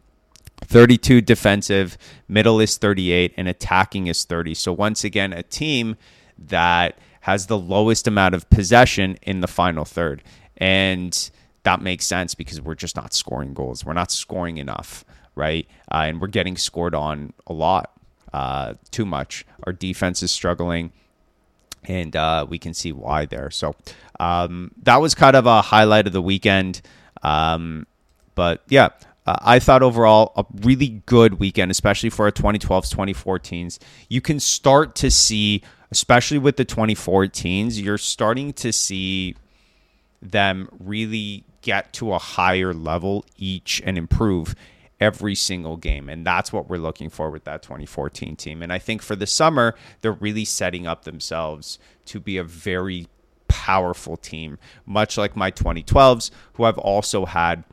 32 0.63 1.21
defensive, 1.21 1.99
middle 2.29 2.61
is 2.61 2.77
38, 2.77 3.35
and 3.37 3.49
attacking 3.49 4.07
is 4.07 4.25
30. 4.25 4.55
So 4.55 4.73
once 4.73 5.05
again, 5.05 5.33
a 5.33 5.43
team 5.43 5.97
that 6.39 6.99
has 7.23 7.47
the 7.47 7.59
lowest 7.59 8.07
amount 8.07 8.35
of 8.35 8.49
possession 8.51 9.19
in 9.23 9.41
the 9.41 9.49
final 9.49 9.85
third. 9.85 10.23
And 10.57 11.31
that 11.65 11.81
makes 11.81 12.07
sense 12.07 12.35
because 12.35 12.61
we're 12.61 12.75
just 12.75 12.97
not 12.97 13.13
scoring 13.13 13.53
goals. 13.53 13.85
We're 13.85 13.93
not 13.93 14.11
scoring 14.11 14.59
enough, 14.59 15.05
right? 15.35 15.67
Uh, 15.91 16.05
and 16.07 16.21
we're 16.21 16.29
getting 16.29 16.57
scored 16.57 16.95
on 16.95 17.33
a 17.47 17.53
lot, 17.53 17.93
uh, 18.33 18.75
too 18.91 19.05
much. 19.05 19.45
Our 19.65 19.73
defense 19.73 20.23
is 20.23 20.31
struggling, 20.31 20.93
and 21.87 22.15
uh, 22.15 22.47
we 22.49 22.59
can 22.59 22.75
see 22.75 22.93
why 22.93 23.27
there. 23.27 23.51
So 23.51 23.75
um, 24.21 24.73
that 24.83 25.01
was 25.01 25.15
kind 25.15 25.37
of 25.37 25.47
a 25.47 25.63
highlight 25.63 26.07
of 26.07 26.13
the 26.13 26.23
weekend. 26.23 26.83
Um, 27.23 27.87
but 28.35 28.63
yeah, 28.69 28.91
uh, 29.27 29.37
I 29.41 29.59
thought 29.59 29.83
overall 29.83 30.33
a 30.37 30.45
really 30.61 31.03
good 31.07 31.39
weekend, 31.39 31.71
especially 31.71 32.11
for 32.11 32.27
our 32.27 32.33
2012s, 32.33 32.95
2014s. 32.95 33.79
You 34.09 34.21
can 34.21 34.39
start 34.41 34.95
to 34.97 35.11
see, 35.11 35.63
especially 35.91 36.39
with 36.39 36.57
the 36.57 36.65
2014s, 36.65 37.83
you're 37.83 37.99
starting 37.99 38.53
to 38.55 38.73
see 38.73 39.35
them 40.23 40.69
really 40.79 41.45
get 41.63 41.93
to 41.95 42.13
a 42.13 42.19
higher 42.19 42.73
level 42.73 43.25
each 43.37 43.83
and 43.85 43.99
improve 43.99 44.55
every 45.01 45.35
single 45.35 45.77
game. 45.77 46.09
And 46.09 46.27
that's 46.27 46.53
what 46.53 46.69
we're 46.69 46.79
looking 46.79 47.11
for 47.11 47.31
with 47.31 47.45
that 47.45 47.63
2014 47.63 48.37
team. 48.37 48.63
And 48.63 48.73
I 48.73 48.79
think 48.79 49.03
for 49.03 49.17
the 49.17 49.27
summer, 49.27 49.75
they're 50.01 50.13
really 50.13 50.45
setting 50.45 50.87
up 50.87 51.05
themselves 51.05 51.79
to 52.07 52.21
be 52.21 52.37
a 52.39 52.45
very 52.45 53.09
powerful 53.49 54.17
team, 54.17 54.59
much 54.85 55.19
like 55.19 55.37
my 55.37 55.51
2012s, 55.51 56.31
who 56.55 56.65
I've 56.65 56.79
also 56.79 57.27
had 57.27 57.65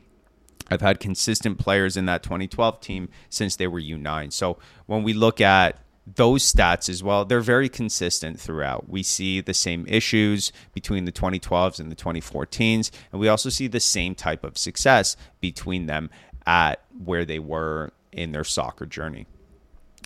I've 0.71 0.81
had 0.81 0.99
consistent 0.99 1.59
players 1.59 1.97
in 1.97 2.05
that 2.05 2.23
2012 2.23 2.79
team 2.79 3.09
since 3.29 3.57
they 3.57 3.67
were 3.67 3.81
U9. 3.81 4.31
So 4.31 4.57
when 4.85 5.03
we 5.03 5.13
look 5.13 5.41
at 5.41 5.77
those 6.05 6.51
stats 6.51 6.89
as 6.89 7.03
well, 7.03 7.25
they're 7.25 7.41
very 7.41 7.69
consistent 7.69 8.39
throughout. 8.39 8.89
We 8.89 9.03
see 9.03 9.39
the 9.39 9.53
same 9.53 9.85
issues 9.87 10.51
between 10.73 11.05
the 11.05 11.11
2012s 11.11 11.79
and 11.79 11.91
the 11.91 11.95
2014s, 11.95 12.91
and 13.11 13.21
we 13.21 13.27
also 13.27 13.49
see 13.49 13.67
the 13.67 13.79
same 13.79 14.15
type 14.15 14.43
of 14.43 14.57
success 14.57 15.15
between 15.39 15.85
them 15.85 16.09
at 16.45 16.81
where 17.03 17.25
they 17.25 17.39
were 17.39 17.91
in 18.11 18.31
their 18.31 18.43
soccer 18.43 18.85
journey. 18.85 19.25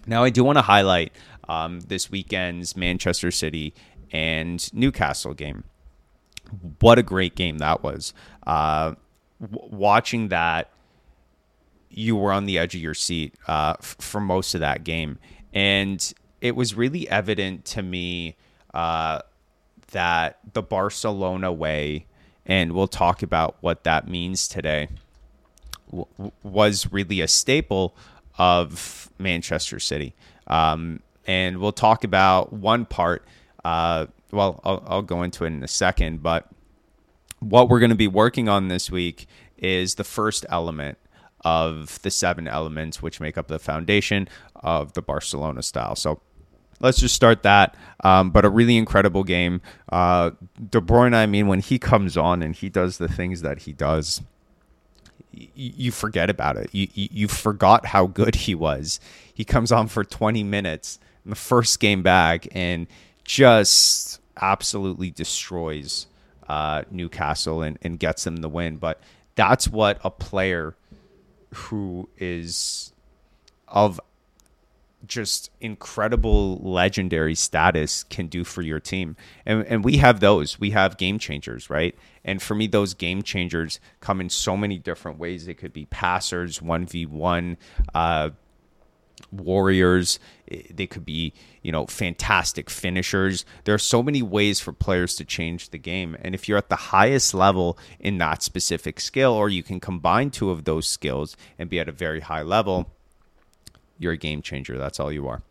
Now, 0.05 0.23
I 0.23 0.29
do 0.29 0.43
want 0.43 0.57
to 0.57 0.61
highlight 0.61 1.11
um, 1.49 1.81
this 1.81 2.09
weekend's 2.09 2.77
Manchester 2.77 3.31
City 3.31 3.73
and 4.11 4.73
Newcastle 4.73 5.33
game. 5.33 5.63
What 6.79 6.97
a 6.97 7.03
great 7.03 7.35
game 7.35 7.57
that 7.57 7.83
was. 7.83 8.13
Uh, 8.45 8.95
w- 9.41 9.75
watching 9.75 10.29
that, 10.29 10.71
you 11.89 12.15
were 12.15 12.31
on 12.31 12.45
the 12.45 12.57
edge 12.57 12.73
of 12.75 12.81
your 12.81 12.93
seat 12.93 13.35
uh, 13.47 13.75
f- 13.79 13.97
for 13.99 14.21
most 14.21 14.53
of 14.53 14.61
that 14.61 14.83
game, 14.85 15.19
and 15.53 16.13
it 16.39 16.55
was 16.55 16.75
really 16.75 17.09
evident 17.09 17.65
to 17.65 17.81
me 17.81 18.37
uh, 18.73 19.19
that 19.91 20.39
the 20.53 20.61
Barcelona 20.61 21.51
way, 21.51 22.05
and 22.45 22.71
we'll 22.71 22.87
talk 22.87 23.23
about 23.23 23.57
what 23.61 23.83
that 23.83 24.07
means 24.07 24.47
today, 24.47 24.87
was 26.43 26.91
really 26.91 27.21
a 27.21 27.27
staple 27.27 27.95
of 28.37 29.09
Manchester 29.17 29.79
City. 29.79 30.13
Um, 30.47 31.01
and 31.25 31.57
we'll 31.59 31.71
talk 31.71 32.03
about 32.03 32.53
one 32.53 32.85
part. 32.85 33.25
Uh, 33.63 34.07
well, 34.31 34.61
I'll, 34.63 34.83
I'll 34.87 35.01
go 35.01 35.23
into 35.23 35.43
it 35.43 35.47
in 35.47 35.63
a 35.63 35.67
second, 35.67 36.23
but 36.23 36.47
what 37.39 37.69
we're 37.69 37.79
going 37.79 37.91
to 37.91 37.95
be 37.95 38.07
working 38.07 38.49
on 38.49 38.67
this 38.67 38.89
week 38.89 39.27
is 39.57 39.95
the 39.95 40.03
first 40.03 40.45
element 40.49 40.97
of 41.45 42.01
the 42.01 42.11
seven 42.11 42.47
elements 42.47 43.01
which 43.01 43.19
make 43.19 43.37
up 43.37 43.47
the 43.47 43.59
foundation 43.59 44.27
of 44.55 44.93
the 44.93 45.01
Barcelona 45.01 45.63
style. 45.63 45.95
So 45.95 46.19
let's 46.79 46.99
just 46.99 47.15
start 47.15 47.43
that. 47.43 47.75
Um, 48.03 48.31
but 48.31 48.45
a 48.45 48.49
really 48.49 48.77
incredible 48.77 49.23
game. 49.23 49.61
Uh, 49.91 50.31
De 50.69 50.81
Bruyne, 50.81 51.13
I 51.13 51.25
mean, 51.25 51.47
when 51.47 51.59
he 51.59 51.79
comes 51.79 52.17
on 52.17 52.41
and 52.41 52.55
he 52.55 52.69
does 52.69 52.97
the 52.97 53.07
things 53.07 53.41
that 53.41 53.59
he 53.59 53.73
does, 53.73 54.21
you 55.55 55.91
forget 55.91 56.29
about 56.29 56.57
it. 56.57 56.69
You, 56.71 56.87
you, 56.93 57.07
you 57.11 57.27
forgot 57.27 57.87
how 57.87 58.07
good 58.07 58.35
he 58.35 58.55
was. 58.55 58.99
He 59.33 59.43
comes 59.43 59.71
on 59.71 59.87
for 59.87 60.03
20 60.03 60.43
minutes 60.43 60.99
in 61.23 61.29
the 61.29 61.35
first 61.35 61.79
game 61.79 62.01
back 62.01 62.47
and 62.51 62.87
just 63.23 64.19
absolutely 64.39 65.11
destroys 65.11 66.07
uh, 66.47 66.83
Newcastle 66.89 67.61
and, 67.61 67.77
and 67.81 67.99
gets 67.99 68.23
them 68.23 68.37
the 68.37 68.49
win. 68.49 68.77
But 68.77 69.01
that's 69.35 69.67
what 69.67 69.99
a 70.03 70.09
player 70.09 70.75
who 71.53 72.09
is 72.17 72.93
of 73.67 73.99
just 75.07 75.49
incredible 75.61 76.57
legendary 76.57 77.35
status 77.35 78.03
can 78.03 78.27
do 78.27 78.43
for 78.43 78.61
your 78.61 78.79
team. 78.79 79.15
And 79.45 79.65
and 79.65 79.83
we 79.83 79.97
have 79.97 80.19
those. 80.19 80.59
We 80.59 80.71
have 80.71 80.97
game 80.97 81.19
changers, 81.19 81.69
right? 81.69 81.95
And 82.23 82.41
for 82.41 82.55
me 82.55 82.67
those 82.67 82.93
game 82.93 83.21
changers 83.21 83.79
come 83.99 84.21
in 84.21 84.29
so 84.29 84.57
many 84.57 84.77
different 84.77 85.17
ways. 85.17 85.45
They 85.45 85.53
could 85.53 85.73
be 85.73 85.85
passers, 85.85 86.59
1v1, 86.59 87.57
uh 87.93 88.29
warriors 89.31 90.19
they 90.71 90.87
could 90.87 91.03
be 91.03 91.33
you 91.61 91.71
know 91.71 91.85
fantastic 91.87 92.69
finishers 92.69 93.45
there 93.65 93.75
are 93.75 93.79
so 93.79 94.01
many 94.01 94.21
ways 94.21 94.59
for 94.59 94.71
players 94.71 95.15
to 95.15 95.25
change 95.25 95.69
the 95.71 95.77
game 95.77 96.15
and 96.21 96.33
if 96.33 96.47
you're 96.47 96.57
at 96.57 96.69
the 96.69 96.75
highest 96.75 97.33
level 97.33 97.77
in 97.99 98.17
that 98.17 98.41
specific 98.41 98.99
skill 98.99 99.33
or 99.33 99.49
you 99.49 99.63
can 99.63 99.79
combine 99.79 100.29
two 100.29 100.49
of 100.51 100.63
those 100.63 100.87
skills 100.87 101.35
and 101.57 101.69
be 101.69 101.79
at 101.79 101.89
a 101.89 101.91
very 101.91 102.21
high 102.21 102.43
level 102.43 102.96
you're 103.97 104.13
a 104.13 104.17
game 104.17 104.41
changer. 104.41 104.77
That's 104.77 104.99
all 104.99 105.11
you 105.11 105.27
are. 105.27 105.41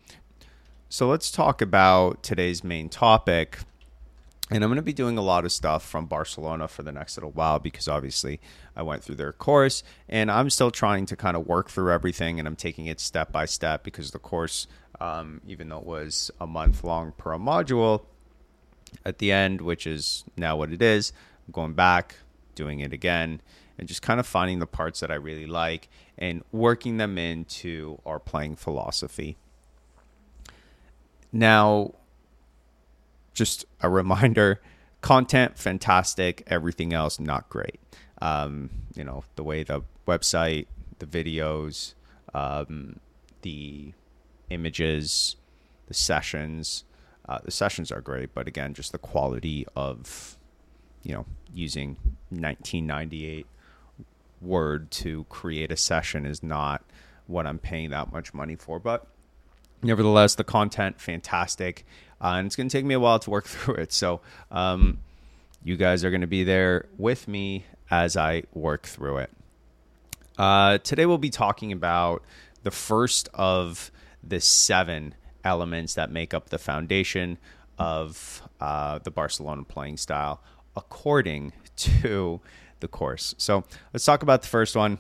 So 0.89 1.09
let's 1.09 1.31
talk 1.31 1.61
about 1.61 2.23
today's 2.23 2.63
main 2.63 2.89
topic. 2.89 3.59
And 4.49 4.63
I'm 4.63 4.71
going 4.71 4.77
to 4.77 4.83
be 4.83 4.93
doing 4.93 5.19
a 5.19 5.23
lot 5.23 5.45
of 5.45 5.51
stuff 5.51 5.85
from 5.85 6.07
Barcelona 6.07 6.69
for 6.69 6.85
the 6.85 6.93
next 6.93 7.17
little 7.17 7.33
while 7.33 7.59
because 7.59 7.89
obviously 7.89 8.41
I 8.77 8.83
went 8.83 9.03
through 9.03 9.17
their 9.17 9.33
course 9.33 9.83
and 10.09 10.31
I'm 10.31 10.51
still 10.51 10.71
trying 10.71 11.07
to 11.07 11.17
kind 11.17 11.37
of 11.37 11.49
work 11.49 11.69
through 11.69 11.93
everything 11.93 12.39
and 12.39 12.47
I'm 12.47 12.55
taking 12.55 12.87
it 12.87 13.01
step 13.01 13.33
by 13.33 13.47
step 13.47 13.83
because 13.83 14.13
the 14.13 14.21
course, 14.21 14.69
um, 15.01 15.41
even 15.49 15.69
though 15.69 15.79
it 15.79 15.87
was 15.87 16.31
a 16.41 16.47
month 16.47 16.85
long 16.85 17.11
per 17.13 17.33
module, 17.33 18.05
at 19.05 19.19
the 19.19 19.33
end, 19.33 19.61
which 19.61 19.87
is 19.87 20.25
now 20.37 20.57
what 20.57 20.73
it 20.73 20.83
is, 20.83 21.13
I'm 21.47 21.53
going 21.53 21.73
back, 21.75 22.17
doing 22.55 22.81
it 22.81 22.93
again, 22.93 23.41
and 23.79 23.89
just 23.89 24.03
kind 24.03 24.21
of 24.21 24.27
finding 24.27 24.59
the 24.59 24.67
parts 24.67 25.01
that 25.01 25.11
I 25.11 25.17
really 25.17 25.47
like 25.47 25.89
and 26.17 26.43
working 26.53 26.97
them 26.97 27.19
into 27.19 28.01
our 28.07 28.19
playing 28.19 28.57
philosophy. 28.57 29.37
Now, 31.33 31.93
just 33.37 33.67
a 33.83 33.89
reminder 33.89 34.61
content 35.03 35.57
fantastic 35.57 36.43
everything 36.49 36.93
else 36.93 37.21
not 37.21 37.49
great 37.49 37.79
um, 38.23 38.71
you 38.97 39.05
know 39.05 39.23
the 39.37 39.45
way 39.45 39.63
the 39.63 39.83
website 40.09 40.67
the 40.99 41.07
videos 41.07 41.95
um, 42.35 42.99
the 43.43 43.93
images 44.51 45.37
the 45.87 45.95
sessions 45.95 46.85
uh, 47.29 47.39
the 47.45 47.51
sessions 47.51 47.93
are 47.93 48.01
great 48.01 48.35
but 48.35 48.49
again 48.49 48.75
just 48.75 48.91
the 48.91 48.99
quality 48.99 49.67
of 49.77 50.37
you 51.03 51.13
know 51.13 51.27
using 51.55 51.91
1998 52.31 53.47
word 54.41 54.91
to 54.91 55.25
create 55.29 55.71
a 55.71 55.77
session 55.77 56.27
is 56.27 56.43
not 56.43 56.83
what 57.27 57.47
i'm 57.47 57.59
paying 57.59 57.91
that 57.91 58.13
much 58.13 58.33
money 58.35 58.55
for 58.55 58.79
but 58.79 59.07
nevertheless 59.83 60.35
the 60.35 60.45
content 60.45 61.01
fantastic 61.01 61.85
uh, 62.21 62.35
and 62.39 62.47
it's 62.47 62.57
going 62.57 62.69
to 62.69 62.77
take 62.77 62.85
me 62.85 62.95
a 62.95 63.01
while 63.01 63.19
to 63.19 63.31
work 63.31 63.45
through 63.47 63.75
it. 63.75 63.93
So 63.93 64.21
um, 64.51 64.99
you 65.63 65.77
guys 65.77 66.05
are 66.05 66.11
going 66.11 66.23
to 66.23 66.27
be 66.27 66.45
there 66.45 66.87
with 66.97 67.29
me 67.29 67.65
as 67.91 68.17
I 68.17 68.45
work 68.55 68.87
through 68.87 69.19
it. 69.19 69.31
Uh, 70.39 70.79
today 70.79 71.07
we'll 71.07 71.19
be 71.19 71.31
talking 71.31 71.73
about 71.73 72.23
the 72.63 72.71
first 72.71 73.29
of 73.35 73.91
the 74.23 74.41
seven 74.41 75.15
elements 75.45 75.95
that 75.95 76.11
make 76.11 76.35
up 76.35 76.51
the 76.51 76.59
foundation 76.59 77.39
of 77.79 78.43
uh, 78.61 78.99
the 78.99 79.11
Barcelona 79.11 79.63
playing 79.65 79.97
style, 79.97 80.41
according 80.75 81.53
to 81.77 82.41
the 82.81 82.89
course. 82.89 83.35
So 83.39 83.65
let's 83.93 84.05
talk 84.05 84.23
about 84.23 84.43
the 84.43 84.49
first 84.49 84.77
one. 84.77 84.99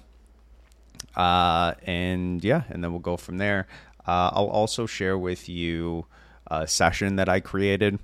Uh, 1.15 1.75
and 1.83 2.43
yeah, 2.45 2.65
and 2.69 2.83
then 2.83 2.91
we'll 2.91 3.01
go 3.01 3.17
from 3.17 3.39
there. 3.39 3.67
Uh, 4.07 4.31
I'll 4.33 4.47
also 4.49 4.87
share 4.87 5.19
with 5.19 5.49
you 5.49 6.07
a 6.49 6.67
session 6.67 7.17
that 7.17 7.29
I 7.29 7.41
created 7.41 7.99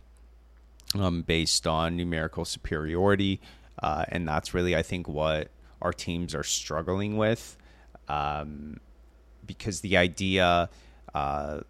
um, 0.98 1.22
based 1.22 1.66
on 1.66 1.96
numerical 1.96 2.44
superiority. 2.44 3.40
Uh, 3.82 4.04
and 4.08 4.26
that's 4.26 4.54
really, 4.54 4.76
I 4.76 4.82
think, 4.82 5.08
what 5.08 5.50
our 5.80 5.92
teams 5.92 6.34
are 6.34 6.42
struggling 6.42 7.16
with. 7.16 7.56
Um, 8.08 8.80
because 9.46 9.80
the 9.80 9.96
idea, 9.96 10.68
uh, 11.14 11.60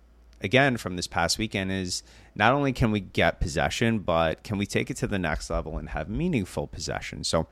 again, 0.41 0.77
from 0.77 0.97
this 0.97 1.07
past 1.07 1.39
weekend 1.39 1.73
is 1.73 2.03
not 2.35 2.53
only 2.53 2.73
can 2.73 2.91
we 2.91 3.01
get 3.01 3.41
possession, 3.41 3.99
but 4.01 4.43
can 4.43 4.59
we 4.59 4.67
take 4.67 4.91
it 4.91 4.97
to 4.99 5.07
the 5.07 5.19
next 5.19 5.51
level 5.51 5.79
and 5.79 5.91
have 5.91 6.09
meaningful 6.09 6.67
possession? 6.67 7.25
So, 7.25 7.47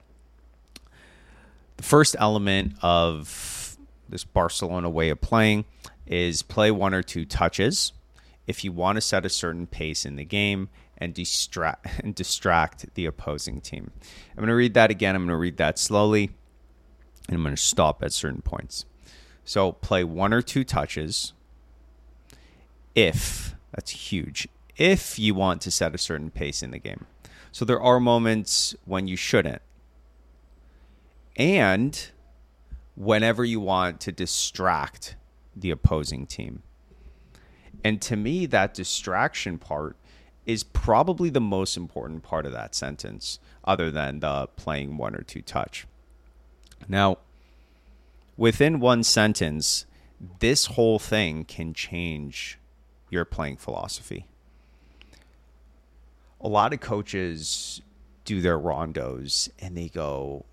the 1.80 1.86
first 1.86 2.14
element 2.18 2.74
of 2.82 3.78
this 4.06 4.22
Barcelona 4.22 4.90
way 4.90 5.08
of 5.08 5.18
playing 5.22 5.64
is 6.06 6.42
play 6.42 6.70
one 6.70 6.92
or 6.92 7.02
two 7.02 7.24
touches 7.24 7.94
if 8.46 8.62
you 8.62 8.70
want 8.70 8.96
to 8.96 9.00
set 9.00 9.24
a 9.24 9.30
certain 9.30 9.66
pace 9.66 10.04
in 10.04 10.16
the 10.16 10.24
game 10.26 10.68
and 10.98 11.14
distract 11.14 11.86
and 12.04 12.14
distract 12.14 12.94
the 12.96 13.06
opposing 13.06 13.62
team. 13.62 13.92
I'm 14.32 14.36
going 14.36 14.48
to 14.48 14.54
read 14.54 14.74
that 14.74 14.90
again. 14.90 15.16
I'm 15.16 15.22
going 15.22 15.30
to 15.30 15.36
read 15.36 15.56
that 15.56 15.78
slowly 15.78 16.24
and 17.28 17.36
I'm 17.36 17.42
going 17.42 17.56
to 17.56 17.62
stop 17.62 18.02
at 18.02 18.12
certain 18.12 18.42
points. 18.42 18.84
So 19.46 19.72
play 19.72 20.04
one 20.04 20.34
or 20.34 20.42
two 20.42 20.64
touches 20.64 21.32
if 22.94 23.54
that's 23.74 23.92
huge. 23.92 24.48
If 24.76 25.18
you 25.18 25.34
want 25.34 25.62
to 25.62 25.70
set 25.70 25.94
a 25.94 25.98
certain 25.98 26.30
pace 26.30 26.62
in 26.62 26.72
the 26.72 26.78
game. 26.78 27.06
So 27.52 27.64
there 27.64 27.80
are 27.80 28.00
moments 28.00 28.74
when 28.84 29.08
you 29.08 29.16
shouldn't. 29.16 29.62
And 31.40 31.98
whenever 32.96 33.46
you 33.46 33.60
want 33.60 33.98
to 34.00 34.12
distract 34.12 35.16
the 35.56 35.70
opposing 35.70 36.26
team. 36.26 36.62
And 37.82 38.02
to 38.02 38.14
me, 38.14 38.44
that 38.44 38.74
distraction 38.74 39.56
part 39.56 39.96
is 40.44 40.62
probably 40.62 41.30
the 41.30 41.40
most 41.40 41.78
important 41.78 42.22
part 42.22 42.44
of 42.44 42.52
that 42.52 42.74
sentence, 42.74 43.38
other 43.64 43.90
than 43.90 44.20
the 44.20 44.48
playing 44.56 44.98
one 44.98 45.14
or 45.14 45.22
two 45.22 45.40
touch. 45.40 45.86
Now, 46.88 47.16
within 48.36 48.78
one 48.78 49.02
sentence, 49.02 49.86
this 50.40 50.66
whole 50.66 50.98
thing 50.98 51.46
can 51.46 51.72
change 51.72 52.58
your 53.08 53.24
playing 53.24 53.56
philosophy. 53.56 54.26
A 56.38 56.48
lot 56.48 56.74
of 56.74 56.80
coaches 56.80 57.80
do 58.26 58.42
their 58.42 58.58
rondos 58.58 59.48
and 59.58 59.74
they 59.74 59.88
go, 59.88 60.44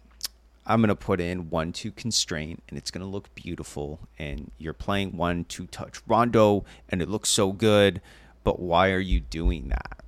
I'm 0.68 0.82
going 0.82 0.90
to 0.90 0.96
put 0.96 1.22
in 1.22 1.50
one 1.50 1.72
two 1.72 1.92
constraint 1.92 2.62
and 2.68 2.78
it's 2.78 2.92
going 2.92 3.02
to 3.02 3.08
look 3.08 3.34
beautiful. 3.34 4.00
And 4.20 4.52
you're 4.58 4.74
playing 4.74 5.16
one 5.18 5.46
two 5.46 5.66
touch 5.68 6.02
rondo 6.06 6.66
and 6.90 7.02
it 7.02 7.10
looks 7.10 7.30
so 7.30 7.54
good. 7.54 8.02
But 8.44 8.60
why 8.60 8.92
are 8.92 9.00
you 9.00 9.20
doing 9.20 9.70
that? 9.70 10.04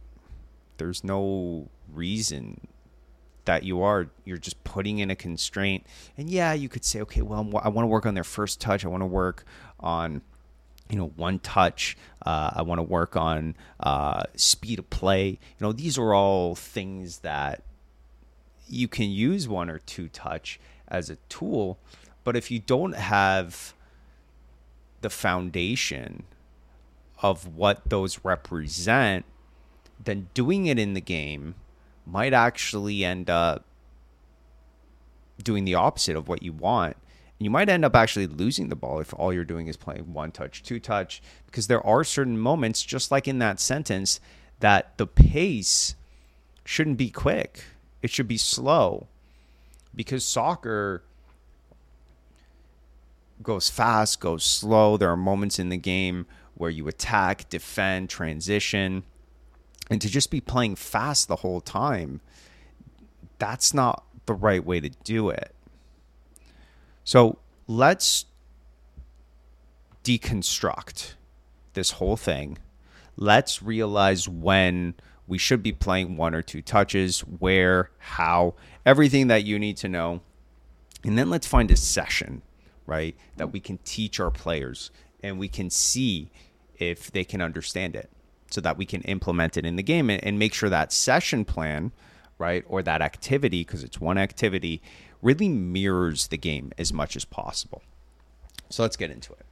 There's 0.78 1.04
no 1.04 1.70
reason 1.92 2.68
that 3.46 3.63
you 3.63 3.82
are. 3.82 4.10
You're 4.25 4.38
just 4.38 4.63
putting 4.63 5.00
in 5.00 5.10
a 5.10 5.16
constraint. 5.16 5.86
And 6.18 6.30
yeah, 6.30 6.54
you 6.54 6.70
could 6.70 6.86
say, 6.86 7.01
okay, 7.01 7.22
well, 7.22 7.50
I 7.63 7.70
want 7.70 7.84
to 7.84 7.88
work 7.88 8.06
on 8.06 8.13
their 8.13 8.24
first 8.24 8.62
touch. 8.62 8.86
I 8.86 8.89
want 8.89 9.01
to 9.01 9.08
work 9.08 9.46
on 9.80 10.22
you 10.89 10.98
know 10.98 11.12
one 11.16 11.39
touch 11.39 11.96
uh, 12.25 12.50
i 12.56 12.62
want 12.63 12.80
to 12.80 12.84
work 12.84 13.16
on 13.16 13.56
uh, 13.80 14.24
speed 14.36 14.80
of 14.80 14.89
play 14.89 15.30
you 15.30 15.38
know 15.60 15.72
these 15.72 15.98
are 15.98 16.13
all 16.13 16.56
things 16.56 17.20
that 17.20 17.63
you 18.70 18.88
can 18.88 19.10
use 19.10 19.48
one 19.48 19.70
or 19.70 19.80
two 19.80 20.08
touch 20.10 20.60
as 20.88 21.10
a 21.10 21.18
tool, 21.28 21.80
but 22.24 22.36
if 22.36 22.52
you 22.52 22.60
don't 22.60 22.96
have 22.96 23.74
the 25.02 25.10
foundation 25.10 26.24
of 27.22 27.56
what 27.56 27.90
those 27.90 28.24
represent, 28.24 29.26
then 30.04 30.30
doing 30.34 30.66
it 30.66 30.80
in 30.80 30.94
the 30.94 31.02
game 31.02 31.56
might 32.06 32.34
actually 32.34 33.04
end 33.04 33.30
up 33.30 33.66
doing 35.44 35.66
the 35.66 35.76
opposite 35.76 36.16
of 36.16 36.28
what 36.28 36.44
you 36.44 36.52
want. 36.52 36.96
And 37.38 37.46
you 37.46 37.50
might 37.50 37.70
end 37.70 37.86
up 37.86 37.96
actually 37.96 38.27
losing 38.27 38.68
the 38.68 38.75
ball 38.75 39.00
if 39.00 39.14
all 39.14 39.34
you're 39.34 39.46
doing 39.46 39.68
is 39.68 39.77
playing 39.77 40.14
one 40.14 40.32
touch, 40.32 40.64
two 40.64 40.79
touch, 40.79 41.22
because 41.46 41.68
there 41.68 41.86
are 41.86 42.03
certain 42.03 42.38
moments, 42.38 42.84
just 42.84 43.12
like 43.12 43.27
in 43.27 43.40
that 43.40 43.60
sentence, 43.60 44.20
that 44.60 44.98
the 44.98 45.08
pace 45.08 45.96
shouldn't 46.66 46.98
be 46.98 47.10
quick 47.10 47.64
it 48.01 48.09
should 48.09 48.27
be 48.27 48.38
slow 48.38 49.07
because 49.96 50.24
soccer 50.24 51.03
goes 53.42 53.70
fast, 53.70 54.20
goes 54.20 54.44
slow. 54.44 54.98
There 54.98 55.09
are 55.09 55.18
moments 55.18 55.59
in 55.59 55.70
the 55.70 55.77
game 55.77 56.25
where 56.55 56.70
you 56.70 56.88
attack, 56.88 57.50
defend, 57.50 58.09
transition. 58.09 59.03
And 59.90 60.01
to 60.01 60.09
just 60.09 60.29
be 60.29 60.42
playing 60.42 60.75
fast 60.75 61.27
the 61.27 61.38
whole 61.38 61.62
time, 61.62 62.22
that's 63.40 63.74
not 63.74 64.03
the 64.25 64.33
right 64.33 64.64
way 64.64 64.79
to 64.79 64.90
do 65.03 65.29
it. 65.29 65.55
So 67.03 67.40
let's 67.68 68.25
deconstruct 70.03 71.14
this 71.74 71.92
whole 71.92 72.18
thing. 72.18 72.57
Let's 73.16 73.64
realize 73.64 74.29
when 74.29 74.94
we 75.29 75.37
should 75.37 75.63
be 75.63 75.72
playing 75.72 76.18
one 76.18 76.33
or 76.33 76.42
two 76.42 76.61
touches, 76.61 77.22
where, 77.22 77.92
how, 78.00 78.55
everything 78.85 79.27
that 79.27 79.46
you 79.46 79.59
need 79.59 79.77
to 79.77 79.87
know. 79.87 80.22
And 81.03 81.18
then 81.18 81.29
let's 81.29 81.48
find 81.48 81.70
a 81.72 81.77
session, 81.77 82.42
right, 82.85 83.15
that 83.37 83.53
we 83.53 83.59
can 83.59 83.77
teach 83.85 84.20
our 84.20 84.31
players 84.31 84.92
and 85.22 85.37
we 85.37 85.48
can 85.48 85.70
see 85.70 86.31
if 86.77 87.11
they 87.11 87.24
can 87.24 87.42
understand 87.42 87.96
it 87.96 88.09
so 88.50 88.59
that 88.61 88.77
we 88.77 88.85
can 88.85 89.01
implement 89.03 89.55
it 89.55 89.65
in 89.65 89.75
the 89.75 89.83
game 89.83 90.09
and, 90.09 90.24
and 90.24 90.39
make 90.39 90.53
sure 90.53 90.70
that 90.70 90.92
session 90.92 91.46
plan, 91.46 91.92
right, 92.39 92.65
or 92.68 92.81
that 92.81 93.01
activity, 93.01 93.63
because 93.63 93.83
it's 93.83 94.01
one 94.01 94.18
activity, 94.18 94.81
really 95.22 95.50
mirrors 95.50 96.27
the 96.27 96.37
game 96.37 96.72
as 96.77 96.92
much 96.92 97.15
as 97.15 97.24
possible. 97.24 97.83
So 98.70 98.81
let's 98.81 98.98
get 98.98 99.11
into 99.11 99.33
it. 99.33 99.46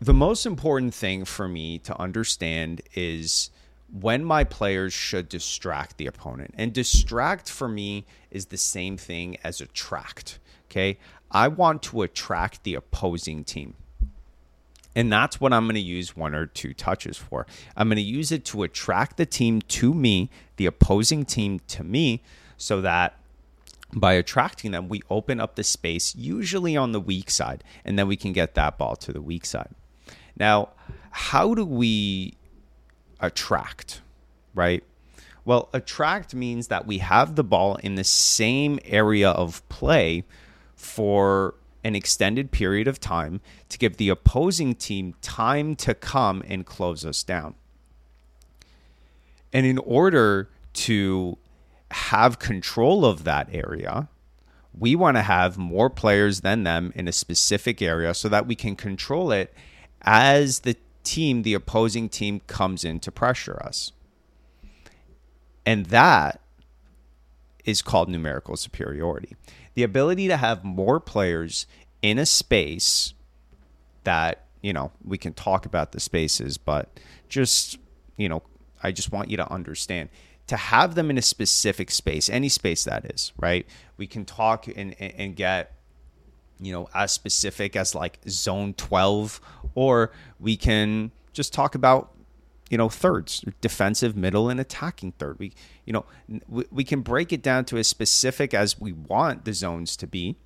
The 0.00 0.14
most 0.14 0.46
important 0.46 0.94
thing 0.94 1.24
for 1.24 1.48
me 1.48 1.78
to 1.80 2.00
understand 2.00 2.82
is 2.94 3.50
when 3.92 4.24
my 4.24 4.44
players 4.44 4.92
should 4.92 5.28
distract 5.28 5.96
the 5.96 6.06
opponent. 6.06 6.54
And 6.56 6.72
distract 6.72 7.50
for 7.50 7.68
me 7.68 8.06
is 8.30 8.46
the 8.46 8.56
same 8.56 8.96
thing 8.96 9.38
as 9.42 9.60
attract. 9.60 10.38
Okay. 10.70 10.98
I 11.30 11.48
want 11.48 11.82
to 11.84 12.02
attract 12.02 12.64
the 12.64 12.74
opposing 12.74 13.44
team. 13.44 13.74
And 14.96 15.12
that's 15.12 15.40
what 15.40 15.52
I'm 15.52 15.64
going 15.64 15.74
to 15.74 15.80
use 15.80 16.16
one 16.16 16.34
or 16.34 16.46
two 16.46 16.74
touches 16.74 17.16
for. 17.16 17.46
I'm 17.76 17.88
going 17.88 17.96
to 17.96 18.02
use 18.02 18.32
it 18.32 18.44
to 18.46 18.62
attract 18.62 19.16
the 19.16 19.26
team 19.26 19.60
to 19.62 19.94
me, 19.94 20.30
the 20.56 20.66
opposing 20.66 21.24
team 21.24 21.60
to 21.68 21.84
me, 21.84 22.22
so 22.56 22.80
that 22.80 23.14
by 23.92 24.14
attracting 24.14 24.72
them, 24.72 24.88
we 24.88 25.02
open 25.08 25.40
up 25.40 25.54
the 25.54 25.64
space, 25.64 26.14
usually 26.16 26.76
on 26.76 26.92
the 26.92 27.00
weak 27.00 27.30
side, 27.30 27.62
and 27.84 27.98
then 27.98 28.08
we 28.08 28.16
can 28.16 28.32
get 28.32 28.54
that 28.54 28.76
ball 28.76 28.96
to 28.96 29.12
the 29.12 29.22
weak 29.22 29.46
side. 29.46 29.70
Now, 30.36 30.70
how 31.10 31.54
do 31.54 31.64
we 31.64 32.37
attract, 33.20 34.00
right? 34.54 34.82
Well, 35.44 35.68
attract 35.72 36.34
means 36.34 36.68
that 36.68 36.86
we 36.86 36.98
have 36.98 37.34
the 37.34 37.44
ball 37.44 37.76
in 37.76 37.94
the 37.94 38.04
same 38.04 38.78
area 38.84 39.30
of 39.30 39.66
play 39.68 40.24
for 40.74 41.54
an 41.84 41.96
extended 41.96 42.50
period 42.50 42.86
of 42.86 43.00
time 43.00 43.40
to 43.68 43.78
give 43.78 43.96
the 43.96 44.08
opposing 44.08 44.74
team 44.74 45.14
time 45.22 45.74
to 45.76 45.94
come 45.94 46.42
and 46.46 46.66
close 46.66 47.04
us 47.04 47.22
down. 47.22 47.54
And 49.52 49.64
in 49.64 49.78
order 49.78 50.50
to 50.74 51.38
have 51.90 52.38
control 52.38 53.06
of 53.06 53.24
that 53.24 53.48
area, 53.52 54.08
we 54.78 54.94
want 54.94 55.16
to 55.16 55.22
have 55.22 55.56
more 55.56 55.88
players 55.88 56.42
than 56.42 56.64
them 56.64 56.92
in 56.94 57.08
a 57.08 57.12
specific 57.12 57.80
area 57.80 58.12
so 58.14 58.28
that 58.28 58.46
we 58.46 58.54
can 58.54 58.76
control 58.76 59.32
it 59.32 59.54
as 60.02 60.60
the 60.60 60.76
team, 61.08 61.42
the 61.42 61.54
opposing 61.54 62.10
team, 62.10 62.40
comes 62.46 62.84
in 62.84 63.00
to 63.00 63.10
pressure 63.10 63.58
us. 63.64 63.92
And 65.64 65.86
that 65.86 66.40
is 67.64 67.80
called 67.80 68.08
numerical 68.08 68.56
superiority. 68.56 69.34
The 69.74 69.82
ability 69.82 70.28
to 70.28 70.36
have 70.36 70.64
more 70.64 71.00
players 71.00 71.66
in 72.02 72.18
a 72.18 72.26
space 72.26 73.14
that, 74.04 74.44
you 74.60 74.72
know, 74.72 74.92
we 75.02 75.16
can 75.16 75.32
talk 75.32 75.64
about 75.64 75.92
the 75.92 76.00
spaces, 76.00 76.58
but 76.58 77.00
just, 77.28 77.78
you 78.16 78.28
know, 78.28 78.42
I 78.82 78.92
just 78.92 79.10
want 79.10 79.30
you 79.30 79.38
to 79.38 79.50
understand 79.50 80.10
to 80.46 80.56
have 80.56 80.94
them 80.94 81.10
in 81.10 81.18
a 81.18 81.22
specific 81.22 81.90
space, 81.90 82.28
any 82.28 82.48
space 82.48 82.84
that 82.84 83.04
is, 83.14 83.32
right? 83.38 83.66
We 83.96 84.06
can 84.06 84.24
talk 84.24 84.66
and, 84.66 84.94
and 85.00 85.36
get 85.36 85.77
you 86.60 86.72
know, 86.72 86.88
as 86.94 87.12
specific 87.12 87.76
as 87.76 87.94
like 87.94 88.18
zone 88.28 88.74
12, 88.74 89.40
or 89.74 90.10
we 90.40 90.56
can 90.56 91.10
just 91.32 91.52
talk 91.52 91.74
about, 91.74 92.12
you 92.70 92.76
know, 92.76 92.88
thirds, 92.88 93.44
defensive, 93.60 94.16
middle, 94.16 94.48
and 94.48 94.60
attacking 94.60 95.12
third. 95.12 95.38
We, 95.38 95.52
you 95.84 95.92
know, 95.92 96.04
we, 96.48 96.64
we 96.70 96.84
can 96.84 97.00
break 97.00 97.32
it 97.32 97.42
down 97.42 97.64
to 97.66 97.78
as 97.78 97.88
specific 97.88 98.52
as 98.52 98.80
we 98.80 98.92
want 98.92 99.44
the 99.44 99.52
zones 99.52 99.96
to 99.98 100.06
be. 100.06 100.36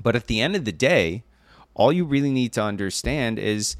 But 0.00 0.16
at 0.16 0.26
the 0.26 0.40
end 0.40 0.56
of 0.56 0.64
the 0.64 0.72
day, 0.72 1.24
all 1.74 1.92
you 1.92 2.04
really 2.04 2.30
need 2.30 2.52
to 2.54 2.62
understand 2.62 3.38
is 3.38 3.76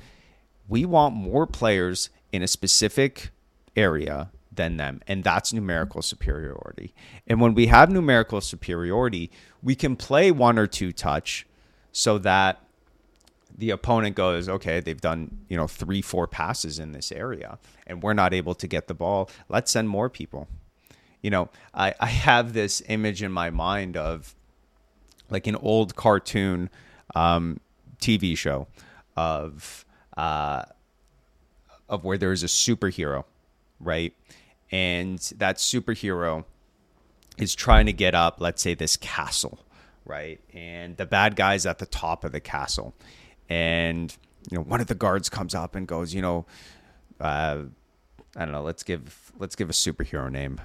we 0.68 0.84
want 0.84 1.14
more 1.14 1.46
players 1.46 2.10
in 2.32 2.42
a 2.42 2.48
specific 2.48 3.30
area 3.76 4.30
than 4.54 4.76
them. 4.76 5.00
And 5.06 5.24
that's 5.24 5.52
numerical 5.52 6.02
superiority. 6.02 6.94
And 7.26 7.40
when 7.40 7.54
we 7.54 7.66
have 7.66 7.90
numerical 7.90 8.40
superiority, 8.40 9.30
we 9.62 9.74
can 9.74 9.96
play 9.96 10.30
one 10.30 10.58
or 10.58 10.66
two 10.66 10.92
touch 10.92 11.46
so 11.92 12.18
that 12.18 12.62
the 13.56 13.70
opponent 13.70 14.16
goes, 14.16 14.48
okay, 14.48 14.80
they've 14.80 15.00
done, 15.00 15.38
you 15.48 15.56
know, 15.56 15.66
three, 15.66 16.02
four 16.02 16.26
passes 16.26 16.78
in 16.78 16.92
this 16.92 17.12
area 17.12 17.58
and 17.86 18.02
we're 18.02 18.14
not 18.14 18.32
able 18.32 18.54
to 18.54 18.66
get 18.66 18.88
the 18.88 18.94
ball. 18.94 19.30
Let's 19.48 19.70
send 19.70 19.88
more 19.88 20.08
people. 20.08 20.48
You 21.22 21.30
know, 21.30 21.50
I, 21.74 21.94
I 22.00 22.06
have 22.06 22.52
this 22.52 22.82
image 22.88 23.22
in 23.22 23.30
my 23.30 23.50
mind 23.50 23.96
of 23.96 24.34
like 25.30 25.46
an 25.46 25.56
old 25.56 25.96
cartoon 25.96 26.68
um, 27.14 27.60
TV 28.00 28.36
show 28.36 28.66
of 29.16 29.84
uh, 30.16 30.64
of 31.88 32.04
where 32.04 32.18
there's 32.18 32.42
a 32.42 32.46
superhero, 32.46 33.24
right? 33.78 34.14
And 34.72 35.18
that 35.36 35.58
superhero 35.58 36.44
is 37.38 37.54
trying 37.54 37.86
to 37.86 37.92
get 37.92 38.14
up, 38.14 38.40
let's 38.40 38.62
say, 38.62 38.74
this 38.74 38.96
castle, 38.96 39.58
right? 40.04 40.40
And 40.52 40.96
the 40.96 41.06
bad 41.06 41.36
guy's 41.36 41.66
at 41.66 41.78
the 41.78 41.86
top 41.86 42.24
of 42.24 42.32
the 42.32 42.40
castle. 42.40 42.94
And, 43.48 44.16
you 44.50 44.56
know, 44.56 44.64
one 44.64 44.80
of 44.80 44.86
the 44.86 44.94
guards 44.94 45.28
comes 45.28 45.54
up 45.54 45.76
and 45.76 45.86
goes, 45.86 46.14
you 46.14 46.22
know, 46.22 46.46
uh, 47.20 47.62
I 48.36 48.44
don't 48.44 48.52
know, 48.52 48.62
let's 48.62 48.82
give 48.82 49.32
let's 49.38 49.54
give 49.54 49.68
a 49.68 49.74
superhero 49.74 50.30
name. 50.30 50.60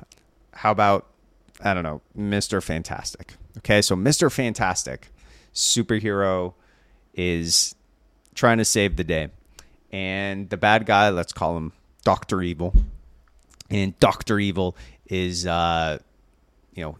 How 0.54 0.72
about 0.72 1.08
I 1.62 1.74
don't 1.74 1.84
know, 1.84 2.02
Mr. 2.18 2.64
Fantastic. 2.64 3.34
Okay, 3.58 3.82
so 3.82 3.96
Mr. 3.96 4.32
Fantastic, 4.32 5.10
superhero 5.54 6.54
is 7.14 7.76
trying 8.36 8.60
to 8.60 8.66
save 8.66 8.96
the 8.96 9.04
day. 9.04 9.30
And 9.92 10.50
the 10.50 10.58
bad 10.58 10.86
guy, 10.86 11.10
let's 11.10 11.34
call 11.34 11.58
him 11.58 11.74
Dr. 12.04 12.42
Evil. 12.42 12.74
And 13.70 14.00
Dr. 14.00 14.40
Evil 14.40 14.76
is 15.08 15.46
uh 15.46 16.00
you 16.74 16.84
know, 16.84 16.98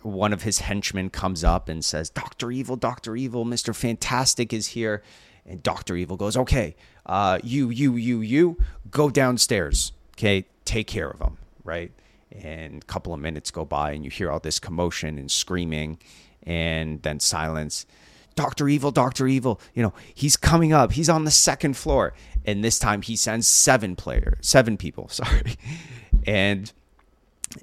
one 0.00 0.32
of 0.32 0.42
his 0.42 0.60
henchmen 0.60 1.10
comes 1.10 1.44
up 1.44 1.68
and 1.68 1.84
says, 1.84 2.10
Dr. 2.10 2.50
Evil, 2.50 2.74
Dr. 2.74 3.14
Evil, 3.14 3.44
Mr. 3.44 3.74
Fantastic 3.74 4.52
is 4.52 4.68
here. 4.68 5.02
And 5.44 5.62
Dr. 5.62 5.96
Evil 5.96 6.16
goes, 6.16 6.36
Okay, 6.36 6.74
uh, 7.04 7.38
you, 7.42 7.68
you, 7.70 7.96
you, 7.96 8.20
you, 8.20 8.56
go 8.90 9.10
downstairs. 9.10 9.92
Okay, 10.16 10.46
take 10.64 10.86
care 10.86 11.10
of 11.10 11.20
him, 11.20 11.36
right? 11.64 11.92
And 12.30 12.82
a 12.82 12.86
couple 12.86 13.12
of 13.12 13.20
minutes 13.20 13.50
go 13.50 13.64
by 13.64 13.92
and 13.92 14.04
you 14.04 14.10
hear 14.10 14.30
all 14.30 14.40
this 14.40 14.58
commotion 14.58 15.18
and 15.18 15.30
screaming 15.30 15.98
and 16.44 17.02
then 17.02 17.20
silence. 17.20 17.86
Dr. 18.34 18.68
Evil, 18.68 18.90
Dr. 18.90 19.26
Evil, 19.26 19.60
you 19.74 19.82
know, 19.82 19.92
he's 20.14 20.36
coming 20.36 20.72
up. 20.72 20.92
He's 20.92 21.08
on 21.08 21.24
the 21.24 21.30
second 21.30 21.76
floor. 21.76 22.14
And 22.44 22.64
this 22.64 22.78
time 22.78 23.02
he 23.02 23.16
sends 23.16 23.46
seven 23.46 23.96
players, 23.96 24.46
seven 24.46 24.76
people, 24.76 25.08
sorry. 25.10 25.56
And 26.26 26.72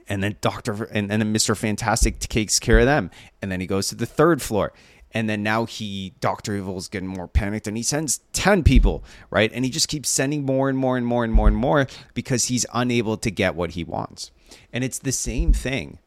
and 0.07 0.23
then 0.23 0.35
Doctor 0.41 0.83
and, 0.85 1.11
and 1.11 1.21
then 1.21 1.31
Mister 1.31 1.55
Fantastic 1.55 2.19
takes 2.19 2.59
care 2.59 2.79
of 2.79 2.85
them, 2.85 3.09
and 3.41 3.51
then 3.51 3.59
he 3.59 3.67
goes 3.67 3.87
to 3.89 3.95
the 3.95 4.05
third 4.05 4.41
floor, 4.41 4.73
and 5.11 5.29
then 5.29 5.41
now 5.43 5.65
he 5.65 6.13
Doctor 6.19 6.55
Evil 6.55 6.77
is 6.77 6.87
getting 6.87 7.07
more 7.07 7.27
panicked, 7.27 7.67
and 7.67 7.75
he 7.75 7.83
sends 7.83 8.19
ten 8.33 8.63
people, 8.63 9.03
right, 9.29 9.51
and 9.53 9.65
he 9.65 9.71
just 9.71 9.87
keeps 9.87 10.09
sending 10.09 10.45
more 10.45 10.69
and 10.69 10.77
more 10.77 10.97
and 10.97 11.05
more 11.05 11.23
and 11.23 11.33
more 11.33 11.47
and 11.47 11.57
more 11.57 11.87
because 12.13 12.45
he's 12.45 12.65
unable 12.73 13.17
to 13.17 13.31
get 13.31 13.55
what 13.55 13.71
he 13.71 13.83
wants, 13.83 14.31
and 14.71 14.83
it's 14.83 14.99
the 14.99 15.11
same 15.11 15.53
thing 15.53 15.99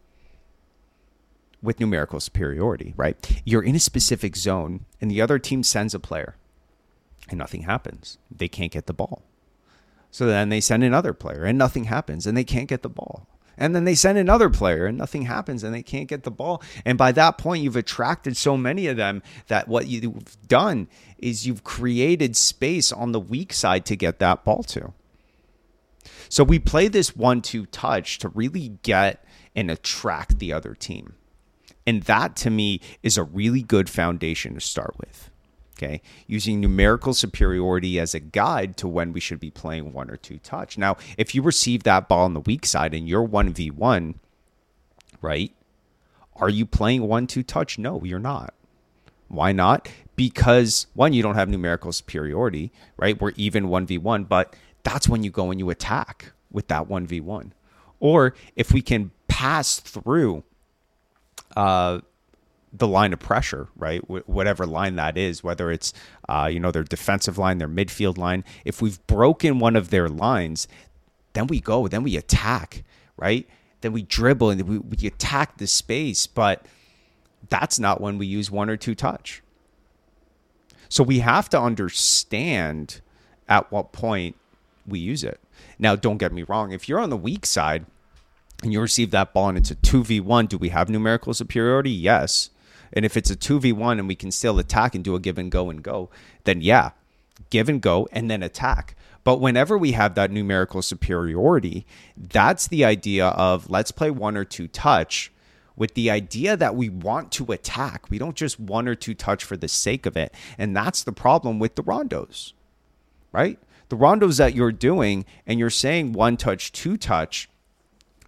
with 1.63 1.79
numerical 1.79 2.19
superiority, 2.19 2.93
right? 2.97 3.41
You're 3.45 3.63
in 3.63 3.77
a 3.77 3.81
specific 3.81 4.37
zone, 4.37 4.85
and 5.01 5.11
the 5.11 5.21
other 5.21 5.39
team 5.39 5.63
sends 5.63 5.95
a 5.95 6.01
player, 6.01 6.37
and 7.29 7.39
nothing 7.39 7.63
happens. 7.63 8.19
They 8.31 8.49
can't 8.49 8.73
get 8.73 8.87
the 8.87 8.93
ball. 8.93 9.23
So 10.11 10.27
then 10.27 10.51
they 10.51 10.61
send 10.61 10.85
another 10.85 11.15
player, 11.15 11.45
and 11.45 11.57
nothing 11.59 11.85
happens, 11.85 12.27
and 12.27 12.37
they 12.37 12.45
can't 12.45 12.69
get 12.69 12.83
the 12.83 12.89
ball. 12.89 13.27
And 13.57 13.75
then 13.75 13.85
they 13.85 13.95
send 13.95 14.19
another 14.19 14.51
player 14.51 14.87
and 14.87 14.99
nothing 14.99 15.23
happens 15.23 15.63
and 15.63 15.75
they 15.75 15.83
can't 15.83 16.09
get 16.09 16.23
the 16.23 16.31
ball. 16.31 16.63
And 16.85 16.97
by 16.97 17.13
that 17.13 17.39
point, 17.39 17.63
you've 17.63 17.77
attracted 17.77 18.37
so 18.37 18.57
many 18.57 18.87
of 18.87 18.97
them 18.97 19.23
that 19.49 19.69
what 19.69 19.87
you've 19.87 20.49
done 20.49 20.89
is 21.19 21.47
you've 21.47 21.65
created 21.65 22.37
space 22.37 22.93
on 22.93 23.13
the 23.13 23.21
weak 23.21 23.53
side 23.53 23.85
to 23.87 23.97
get 23.97 24.19
that 24.19 24.45
ball 24.45 24.63
to. 24.65 24.93
So 26.29 26.45
we 26.45 26.59
play 26.59 26.89
this 26.89 27.15
one 27.15 27.43
two 27.43 27.67
touch 27.67 28.19
to 28.21 28.29
really 28.31 28.71
get 28.83 29.25
and 29.55 29.71
attract 29.71 30.39
the 30.39 30.53
other 30.53 30.75
team. 30.75 31.15
And 31.87 32.05
that 32.05 32.37
to 32.37 32.51
me 32.51 32.81
is 33.03 33.19
a 33.19 33.25
really 33.25 33.63
good 33.63 33.91
foundation 33.91 34.55
to 34.55 34.61
start 34.61 34.95
with 34.99 35.31
okay, 35.77 36.01
using 36.27 36.61
numerical 36.61 37.15
superiority 37.15 37.99
as 37.99 38.15
a 38.15 38.21
guide 38.21 38.77
to 38.79 38.89
when 38.89 39.13
we 39.13 39.21
should 39.21 39.41
be 39.41 39.51
playing 39.51 39.93
one 39.93 40.11
or 40.11 40.17
two 40.17 40.39
touch. 40.39 40.79
Now, 40.79 40.97
if 41.17 41.35
you 41.35 41.43
receive 41.43 41.83
that 41.83 42.09
ball 42.09 42.25
on 42.25 42.35
the 42.35 42.41
weak 42.41 42.67
side 42.67 42.95
and 42.95 43.09
you're 43.09 43.27
1v1, 43.27 44.15
right? 45.21 45.53
Are 46.37 46.49
you 46.49 46.67
playing 46.67 47.03
one 47.09 47.27
two 47.27 47.43
touch? 47.43 47.79
No, 47.79 48.03
you're 48.05 48.19
not. 48.19 48.55
Why 49.29 49.53
not? 49.53 49.89
Because 50.15 50.87
one, 50.95 51.13
you 51.13 51.23
don't 51.23 51.37
have 51.37 51.49
numerical 51.49 51.93
superiority, 51.93 52.71
right? 52.97 53.21
We're 53.21 53.33
even 53.37 53.69
1v1, 53.69 54.29
but 54.29 54.55
that's 54.83 55.09
when 55.09 55.23
you 55.23 55.31
go 55.31 55.51
and 55.51 55.59
you 55.59 55.71
attack 55.71 56.33
with 56.51 56.69
that 56.69 56.89
1v1. 56.89 57.53
Or 57.99 58.35
if 58.57 58.73
we 58.73 58.83
can 58.83 59.11
pass 59.29 59.81
through 59.81 60.45
uh, 61.57 62.01
the 62.73 62.89
line 62.89 63.13
of 63.13 63.19
pressure, 63.19 63.69
right? 63.77 64.01
Wh- 64.03 64.29
whatever 64.29 64.67
line 64.67 64.97
that 64.97 65.17
is, 65.19 65.45
whether 65.45 65.71
it's 65.71 65.93
uh, 66.29 66.49
you 66.51 66.61
know 66.61 66.71
their 66.71 66.85
defensive 66.85 67.39
line, 67.39 67.59
their 67.59 67.69
midfield 67.69 68.19
line. 68.19 68.45
If 68.65 68.81
we've 68.81 69.05
broken 69.07 69.59
one 69.59 69.77
of 69.77 69.91
their 69.91 70.09
lines, 70.09 70.69
then 71.35 71.47
we 71.47 71.61
go, 71.61 71.89
then 71.89 72.03
we 72.03 72.17
attack, 72.17 72.85
right? 73.17 73.47
Then 73.81 73.93
we 73.93 74.03
dribble 74.03 74.51
and 74.51 74.63
we, 74.63 74.79
we 74.79 75.07
attack 75.07 75.59
the 75.59 75.67
space, 75.67 76.27
but 76.27 76.67
that's 77.49 77.79
not 77.79 78.01
when 78.01 78.19
we 78.19 78.27
use 78.27 78.51
one 78.51 78.71
or 78.71 78.77
two 78.77 78.95
touch. 78.95 79.43
So 80.89 81.03
we 81.03 81.21
have 81.21 81.49
to 81.51 81.61
understand 81.61 83.01
at 83.49 83.71
what 83.73 83.93
point 83.93 84.37
we 84.87 84.99
use 84.99 85.25
it. 85.25 85.41
Now, 85.79 85.97
don't 85.97 86.19
get 86.19 86.33
me 86.33 86.43
wrong. 86.43 86.73
If 86.73 86.89
you're 86.89 87.01
on 87.01 87.11
the 87.11 87.17
weak 87.17 87.47
side 87.47 87.87
and 88.63 88.73
you 88.73 88.81
receive 88.81 89.11
that 89.11 89.33
ball 89.33 89.49
and 89.49 89.59
it's 89.59 89.71
a 89.71 89.75
2v1, 89.77 90.49
do 90.49 90.59
we 90.59 90.69
have 90.69 90.89
numerical 90.89 91.35
superiority? 91.35 91.91
Yes. 91.91 92.51
And 92.93 93.05
if 93.05 93.17
it's 93.17 93.31
a 93.31 93.37
2v1 93.37 93.99
and 93.99 94.09
we 94.09 94.15
can 94.15 94.31
still 94.31 94.59
attack 94.59 94.95
and 94.95 95.05
do 95.05 95.15
a 95.15 95.21
give 95.21 95.39
and 95.39 95.51
go 95.51 95.71
and 95.71 95.83
go, 95.83 96.11
then 96.45 96.61
yeah, 96.61 96.91
give 97.51 97.69
and 97.69 97.81
go 97.81 98.09
and 98.13 98.31
then 98.31 98.43
attack. 98.43 98.95
But 99.25 99.41
whenever 99.41 99.79
we 99.79 99.93
have 99.93 100.15
that 100.15 100.31
numerical 100.31 100.83
superiority, 100.83 101.87
that's 102.17 102.67
the 102.67 102.85
idea 102.85 103.29
of 103.29 103.71
let's 103.71 103.93
play 103.93 104.11
one 104.11 104.37
or 104.37 104.45
two 104.45 104.67
touch 104.69 105.31
with 105.77 105.95
the 105.95 106.11
idea 106.11 106.57
that 106.57 106.75
we 106.75 106.89
want 106.89 107.33
to 107.33 107.53
attack. 107.53 108.11
We 108.11 108.19
don't 108.19 108.37
just 108.37 108.61
one 108.61 108.89
or 108.89 108.95
two 108.95 109.15
touch 109.15 109.45
for 109.45 109.57
the 109.57 109.69
sake 109.69 110.07
of 110.07 110.17
it. 110.17 110.35
And 110.59 110.77
that's 110.77 111.03
the 111.03 111.13
problem 111.13 111.59
with 111.59 111.77
the 111.77 111.85
rondos, 111.85 112.53
right? 113.31 113.59
The 113.89 113.97
rondos 113.97 114.39
that 114.39 114.55
you're 114.55 114.73
doing 114.73 115.25
and 115.47 115.59
you're 115.59 115.71
saying 115.71 116.13
one 116.13 116.37
touch, 116.37 116.73
two 116.73 116.97
touch 116.97 117.49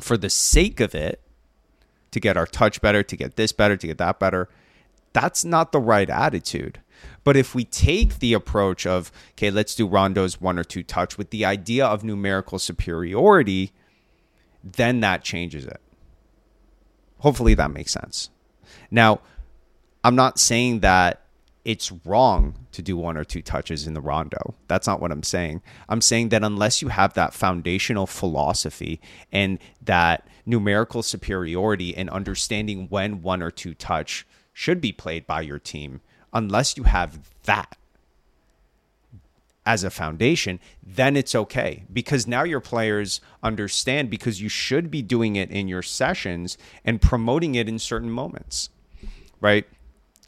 for 0.00 0.16
the 0.16 0.30
sake 0.30 0.80
of 0.80 0.94
it 0.94 1.20
to 2.14 2.20
get 2.20 2.36
our 2.36 2.46
touch 2.46 2.80
better, 2.80 3.02
to 3.02 3.16
get 3.16 3.36
this 3.36 3.52
better, 3.52 3.76
to 3.76 3.86
get 3.88 3.98
that 3.98 4.18
better. 4.18 4.48
That's 5.12 5.44
not 5.44 5.72
the 5.72 5.80
right 5.80 6.08
attitude. 6.08 6.80
But 7.24 7.36
if 7.36 7.54
we 7.54 7.64
take 7.64 8.20
the 8.20 8.32
approach 8.32 8.86
of, 8.86 9.12
okay, 9.32 9.50
let's 9.50 9.74
do 9.74 9.88
rondos 9.88 10.40
one 10.40 10.58
or 10.58 10.64
two 10.64 10.84
touch 10.84 11.18
with 11.18 11.30
the 11.30 11.44
idea 11.44 11.84
of 11.84 12.04
numerical 12.04 12.58
superiority, 12.58 13.72
then 14.62 15.00
that 15.00 15.24
changes 15.24 15.66
it. 15.66 15.80
Hopefully 17.18 17.54
that 17.54 17.72
makes 17.72 17.92
sense. 17.92 18.30
Now, 18.90 19.20
I'm 20.04 20.14
not 20.14 20.38
saying 20.38 20.80
that 20.80 21.22
it's 21.64 21.90
wrong 22.04 22.54
to 22.72 22.82
do 22.82 22.96
one 22.96 23.16
or 23.16 23.24
two 23.24 23.42
touches 23.42 23.86
in 23.86 23.94
the 23.94 24.00
rondo. 24.00 24.54
That's 24.68 24.86
not 24.86 25.00
what 25.00 25.10
I'm 25.10 25.22
saying. 25.22 25.62
I'm 25.88 26.00
saying 26.00 26.28
that 26.28 26.44
unless 26.44 26.80
you 26.80 26.88
have 26.88 27.14
that 27.14 27.34
foundational 27.34 28.06
philosophy 28.06 29.00
and 29.32 29.58
that 29.82 30.28
numerical 30.46 31.02
superiority 31.02 31.96
and 31.96 32.10
understanding 32.10 32.86
when 32.88 33.22
one 33.22 33.42
or 33.42 33.50
two 33.50 33.74
touch 33.74 34.26
should 34.52 34.80
be 34.80 34.92
played 34.92 35.26
by 35.26 35.40
your 35.40 35.58
team, 35.58 36.00
unless 36.32 36.76
you 36.76 36.84
have 36.84 37.18
that 37.44 37.76
as 39.66 39.82
a 39.82 39.90
foundation, 39.90 40.60
then 40.82 41.16
it's 41.16 41.34
okay 41.34 41.84
because 41.92 42.26
now 42.26 42.44
your 42.44 42.60
players 42.60 43.20
understand 43.42 44.10
because 44.10 44.40
you 44.40 44.48
should 44.48 44.90
be 44.90 45.00
doing 45.00 45.36
it 45.36 45.50
in 45.50 45.68
your 45.68 45.82
sessions 45.82 46.58
and 46.84 47.00
promoting 47.00 47.54
it 47.54 47.68
in 47.68 47.78
certain 47.78 48.10
moments, 48.10 48.68
right? 49.40 49.66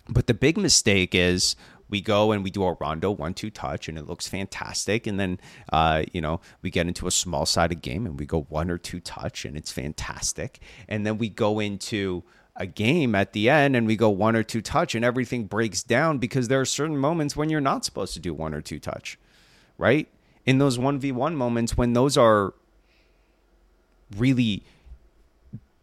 But 0.08 0.26
the 0.26 0.34
big 0.34 0.56
mistake 0.56 1.14
is 1.14 1.56
we 1.88 2.00
go 2.00 2.32
and 2.32 2.42
we 2.42 2.50
do 2.50 2.64
a 2.64 2.76
rondo 2.80 3.10
one 3.10 3.34
two 3.34 3.50
touch 3.50 3.88
and 3.88 3.98
it 3.98 4.06
looks 4.06 4.28
fantastic. 4.28 5.06
And 5.06 5.18
then 5.18 5.40
uh, 5.72 6.04
you 6.12 6.20
know 6.20 6.40
we 6.62 6.70
get 6.70 6.86
into 6.86 7.06
a 7.06 7.10
small 7.10 7.46
sided 7.46 7.82
game 7.82 8.06
and 8.06 8.18
we 8.18 8.26
go 8.26 8.42
one 8.48 8.70
or 8.70 8.78
two 8.78 9.00
touch 9.00 9.44
and 9.44 9.56
it's 9.56 9.72
fantastic. 9.72 10.60
And 10.88 11.06
then 11.06 11.18
we 11.18 11.28
go 11.28 11.60
into 11.60 12.24
a 12.56 12.66
game 12.66 13.14
at 13.14 13.32
the 13.32 13.50
end 13.50 13.76
and 13.76 13.86
we 13.86 13.96
go 13.96 14.08
one 14.08 14.34
or 14.34 14.42
two 14.42 14.62
touch 14.62 14.94
and 14.94 15.04
everything 15.04 15.44
breaks 15.44 15.82
down 15.82 16.18
because 16.18 16.48
there 16.48 16.60
are 16.60 16.64
certain 16.64 16.96
moments 16.96 17.36
when 17.36 17.50
you're 17.50 17.60
not 17.60 17.84
supposed 17.84 18.14
to 18.14 18.20
do 18.20 18.32
one 18.32 18.54
or 18.54 18.62
two 18.62 18.78
touch 18.78 19.18
right? 19.78 20.08
In 20.44 20.58
those 20.58 20.78
1v1 20.78 21.34
moments 21.34 21.76
when 21.76 21.92
those 21.92 22.16
are 22.16 22.54
really 24.16 24.62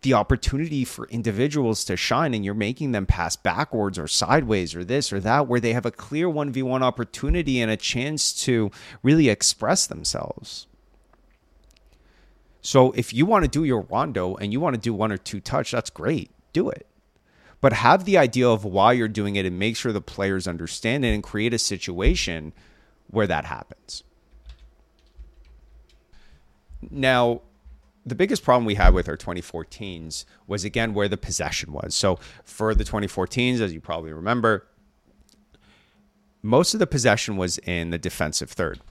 the 0.03 0.13
opportunity 0.13 0.85
for 0.85 1.07
individuals 1.07 1.83
to 1.85 1.97
shine 1.97 2.33
and 2.33 2.45
you're 2.45 2.53
making 2.53 2.91
them 2.91 3.05
pass 3.05 3.35
backwards 3.35 3.97
or 3.97 4.07
sideways 4.07 4.75
or 4.75 4.83
this 4.83 5.11
or 5.11 5.19
that 5.19 5.47
where 5.47 5.59
they 5.59 5.73
have 5.73 5.85
a 5.85 5.91
clear 5.91 6.27
1v1 6.27 6.81
opportunity 6.81 7.59
and 7.59 7.71
a 7.71 7.77
chance 7.77 8.31
to 8.43 8.69
really 9.01 9.29
express 9.29 9.87
themselves. 9.87 10.67
So 12.61 12.91
if 12.91 13.13
you 13.13 13.25
want 13.25 13.43
to 13.43 13.49
do 13.49 13.63
your 13.63 13.81
rondo 13.81 14.35
and 14.35 14.53
you 14.53 14.59
want 14.59 14.75
to 14.75 14.81
do 14.81 14.93
one 14.93 15.11
or 15.11 15.17
two 15.17 15.41
touch, 15.41 15.71
that's 15.71 15.89
great. 15.89 16.31
Do 16.53 16.69
it. 16.69 16.87
But 17.59 17.73
have 17.73 18.05
the 18.05 18.17
idea 18.17 18.47
of 18.47 18.65
why 18.65 18.93
you're 18.93 19.07
doing 19.07 19.35
it 19.35 19.45
and 19.45 19.57
make 19.57 19.75
sure 19.75 19.91
the 19.91 20.01
players 20.01 20.47
understand 20.47 21.03
it 21.03 21.13
and 21.13 21.23
create 21.23 21.53
a 21.53 21.59
situation 21.59 22.53
where 23.07 23.27
that 23.27 23.45
happens. 23.45 24.03
Now, 26.89 27.41
the 28.05 28.15
biggest 28.15 28.43
problem 28.43 28.65
we 28.65 28.75
had 28.75 28.93
with 28.93 29.07
our 29.07 29.17
2014s 29.17 30.25
was 30.47 30.63
again 30.63 30.93
where 30.93 31.07
the 31.07 31.17
possession 31.17 31.71
was. 31.71 31.95
So 31.95 32.19
for 32.43 32.75
the 32.75 32.83
2014s, 32.83 33.59
as 33.61 33.73
you 33.73 33.79
probably 33.79 34.11
remember, 34.11 34.67
most 36.41 36.73
of 36.73 36.79
the 36.79 36.87
possession 36.87 37.37
was 37.37 37.57
in 37.59 37.91
the 37.91 37.97
defensive 37.97 38.49
third. 38.49 38.81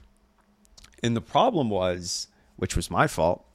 And 1.03 1.15
the 1.15 1.21
problem 1.21 1.69
was, 1.69 2.27
which 2.55 2.75
was 2.75 2.89
my 2.89 3.07
fault, 3.07 3.45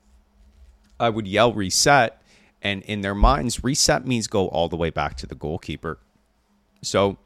I 1.00 1.08
would 1.08 1.26
yell 1.26 1.52
reset, 1.52 2.22
and 2.62 2.82
in 2.82 3.00
their 3.00 3.14
minds, 3.14 3.64
reset 3.64 4.06
means 4.06 4.26
go 4.26 4.48
all 4.48 4.68
the 4.68 4.76
way 4.76 4.90
back 4.90 5.16
to 5.18 5.26
the 5.26 5.34
goalkeeper. 5.34 5.98
So 6.82 7.18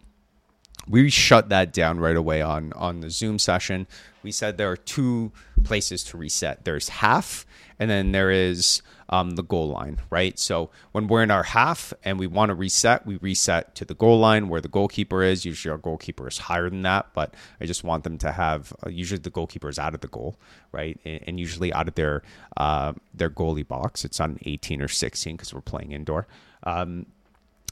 we 0.89 1.11
shut 1.11 1.49
that 1.49 1.73
down 1.73 2.01
right 2.01 2.17
away 2.17 2.43
on 2.43 2.73
on 2.75 3.01
the 3.01 3.11
Zoom 3.11 3.39
session. 3.39 3.87
We 4.23 4.33
said 4.33 4.57
there 4.57 4.71
are 4.71 4.77
two 4.77 5.33
places 5.65 6.05
to 6.05 6.17
reset. 6.17 6.65
There's 6.65 6.89
half 6.89 7.47
and 7.83 7.91
then 7.91 8.13
there 8.13 8.31
is 8.31 8.81
um, 9.09 9.33
the 9.33 9.43
goal 9.43 9.69
line, 9.69 9.99
right? 10.09 10.39
So 10.39 10.71
when 10.93 11.09
we're 11.09 11.25
in 11.25 11.33
our 11.33 11.43
half 11.43 11.93
and 12.05 12.17
we 12.17 12.29
want 12.29 12.51
to 12.51 12.55
reset, 12.55 13.05
we 13.05 13.17
reset 13.17 13.75
to 13.75 13.85
the 13.85 13.95
goal 13.95 14.21
line 14.21 14.49
where 14.49 14.61
the 14.61 14.69
goalkeeper 14.69 15.23
is. 15.23 15.45
Usually 15.45 15.73
our 15.73 15.79
goalkeeper 15.79 16.29
is 16.29 16.39
higher 16.39 16.71
than 16.71 16.83
that, 16.83 17.13
but 17.13 17.35
I 17.61 17.67
just 17.67 17.83
want 17.83 18.05
them 18.05 18.19
to 18.19 18.31
have. 18.31 18.73
Uh, 18.87 18.91
usually 18.91 19.19
the 19.19 19.31
goalkeeper 19.31 19.69
is 19.69 19.81
out 19.81 19.95
of 19.95 20.01
the 20.01 20.07
goal, 20.07 20.39
right, 20.71 20.97
and, 21.05 21.25
and 21.27 21.41
usually 21.41 21.73
out 21.73 21.89
of 21.89 21.95
their 21.97 22.23
uh, 22.57 22.93
their 23.13 23.31
goalie 23.31 23.67
box. 23.67 24.05
It's 24.05 24.21
on 24.21 24.39
18 24.43 24.81
or 24.81 24.89
16 24.89 25.37
because 25.37 25.53
we're 25.53 25.61
playing 25.61 25.91
indoor. 25.91 26.29
Um, 26.63 27.07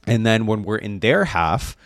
and 0.08 0.26
then 0.26 0.46
when 0.46 0.64
we're 0.64 0.78
in 0.78 0.98
their 0.98 1.26
half, 1.26 1.76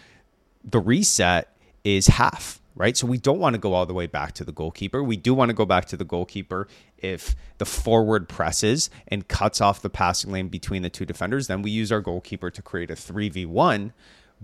the 0.64 0.81
reset 0.81 1.57
is 1.85 2.07
half 2.07 2.61
right? 2.74 2.96
So 2.96 3.07
we 3.07 3.18
don't 3.18 3.38
want 3.38 3.55
to 3.55 3.59
go 3.59 3.72
all 3.72 3.87
the 3.87 3.94
way 3.94 4.07
back 4.07 4.33
to 4.35 4.44
the 4.44 4.53
goalkeeper. 4.53 5.03
We 5.03 5.16
do 5.16 5.33
want 5.35 5.50
to 5.50 5.55
go 5.55 5.64
back 5.64 5.85
to 5.87 5.96
the 5.96 6.05
goalkeeper 6.05 6.68
if 6.98 7.37
the 7.59 7.64
forward 7.64 8.29
presses 8.29 8.90
and 9.09 9.27
cuts 9.29 9.61
off 9.61 9.83
the 9.83 9.90
passing 9.90 10.33
lane 10.33 10.48
between 10.48 10.83
the 10.83 10.90
two 10.90 11.05
defenders. 11.05 11.46
Then 11.46 11.62
we 11.62 11.70
use 11.70 11.92
our 11.92 12.00
goalkeeper 12.00 12.50
to 12.50 12.62
create 12.62 12.90
a 12.90 12.94
3v1. 12.94 13.92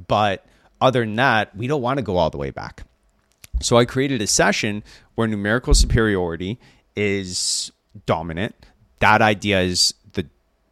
But 0.09 0.47
other 0.81 1.01
than 1.01 1.17
that, 1.17 1.57
we 1.57 1.67
don't 1.67 1.83
want 1.83 1.99
to 1.99 2.03
go 2.03 2.17
all 2.17 2.31
the 2.31 2.39
way 2.39 2.51
back. 2.51 2.85
So 3.61 3.77
I 3.77 3.85
created 3.85 4.23
a 4.23 4.27
session 4.27 4.83
where 5.17 5.27
numerical 5.27 5.75
superiority 5.75 6.59
is 6.97 7.73
dominant. 8.07 8.55
That 9.01 9.23
idea 9.23 9.61
is 9.61 9.95